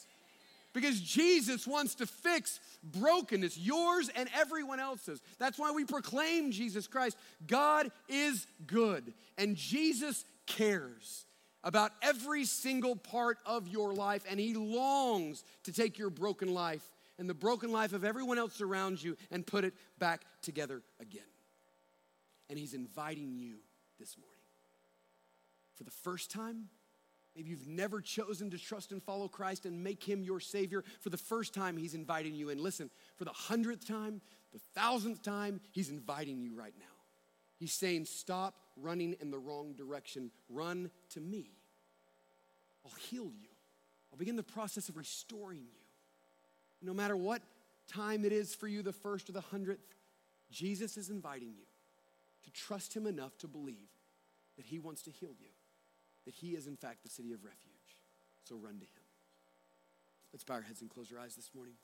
Because 0.73 0.99
Jesus 0.99 1.65
wants 1.65 1.95
to 1.95 2.05
fix 2.05 2.59
brokenness, 2.83 3.57
yours 3.57 4.09
and 4.15 4.29
everyone 4.35 4.79
else's. 4.79 5.21
That's 5.39 5.57
why 5.57 5.71
we 5.71 5.83
proclaim 5.83 6.51
Jesus 6.51 6.87
Christ. 6.87 7.17
God 7.47 7.91
is 8.07 8.45
good, 8.67 9.13
and 9.37 9.55
Jesus 9.55 10.25
cares 10.45 11.25
about 11.63 11.91
every 12.01 12.45
single 12.45 12.95
part 12.95 13.39
of 13.45 13.67
your 13.67 13.93
life, 13.93 14.23
and 14.29 14.39
He 14.39 14.53
longs 14.53 15.43
to 15.63 15.73
take 15.73 15.97
your 15.97 16.09
broken 16.09 16.53
life 16.53 16.83
and 17.17 17.29
the 17.29 17.33
broken 17.33 17.71
life 17.71 17.91
of 17.93 18.05
everyone 18.05 18.37
else 18.37 18.61
around 18.61 19.03
you 19.03 19.17
and 19.31 19.45
put 19.45 19.65
it 19.65 19.73
back 19.97 20.21
together 20.41 20.81
again. 21.01 21.21
And 22.49 22.57
He's 22.57 22.73
inviting 22.73 23.35
you 23.35 23.57
this 23.99 24.17
morning. 24.17 24.35
For 25.75 25.83
the 25.83 25.91
first 25.91 26.31
time, 26.31 26.69
Maybe 27.35 27.49
you've 27.49 27.67
never 27.67 28.01
chosen 28.01 28.49
to 28.49 28.57
trust 28.57 28.91
and 28.91 29.01
follow 29.01 29.27
Christ 29.27 29.65
and 29.65 29.83
make 29.83 30.03
him 30.03 30.23
your 30.23 30.39
Savior. 30.39 30.83
For 30.99 31.09
the 31.09 31.17
first 31.17 31.53
time, 31.53 31.77
he's 31.77 31.93
inviting 31.93 32.35
you 32.35 32.49
in. 32.49 32.61
Listen, 32.61 32.89
for 33.17 33.25
the 33.25 33.31
hundredth 33.31 33.87
time, 33.87 34.21
the 34.51 34.59
thousandth 34.75 35.21
time, 35.21 35.61
he's 35.71 35.89
inviting 35.89 36.41
you 36.41 36.55
right 36.55 36.73
now. 36.77 36.85
He's 37.57 37.73
saying, 37.73 38.05
Stop 38.05 38.55
running 38.75 39.15
in 39.21 39.31
the 39.31 39.37
wrong 39.37 39.73
direction. 39.73 40.31
Run 40.49 40.89
to 41.11 41.19
me. 41.19 41.51
I'll 42.85 42.91
heal 42.91 43.25
you. 43.25 43.49
I'll 44.11 44.17
begin 44.17 44.35
the 44.35 44.43
process 44.43 44.89
of 44.89 44.97
restoring 44.97 45.61
you. 45.61 45.79
No 46.81 46.93
matter 46.93 47.15
what 47.15 47.41
time 47.87 48.25
it 48.25 48.31
is 48.31 48.55
for 48.55 48.67
you, 48.67 48.81
the 48.81 48.93
first 48.93 49.29
or 49.29 49.33
the 49.33 49.41
hundredth, 49.41 49.95
Jesus 50.49 50.97
is 50.97 51.09
inviting 51.09 51.49
you 51.49 51.65
to 52.43 52.51
trust 52.51 52.95
him 52.95 53.05
enough 53.05 53.37
to 53.39 53.47
believe 53.47 53.89
that 54.57 54.65
he 54.65 54.79
wants 54.79 55.03
to 55.03 55.11
heal 55.11 55.35
you 55.39 55.49
that 56.25 56.35
He 56.35 56.49
is, 56.49 56.67
in 56.67 56.77
fact, 56.77 57.03
the 57.03 57.09
city 57.09 57.33
of 57.33 57.43
refuge. 57.43 58.01
So 58.43 58.55
run 58.55 58.79
to 58.79 58.85
Him. 58.85 59.03
Let's 60.33 60.43
bow 60.43 60.55
our 60.55 60.61
heads 60.61 60.81
and 60.81 60.89
close 60.89 61.11
our 61.11 61.19
eyes 61.19 61.35
this 61.35 61.51
morning. 61.55 61.75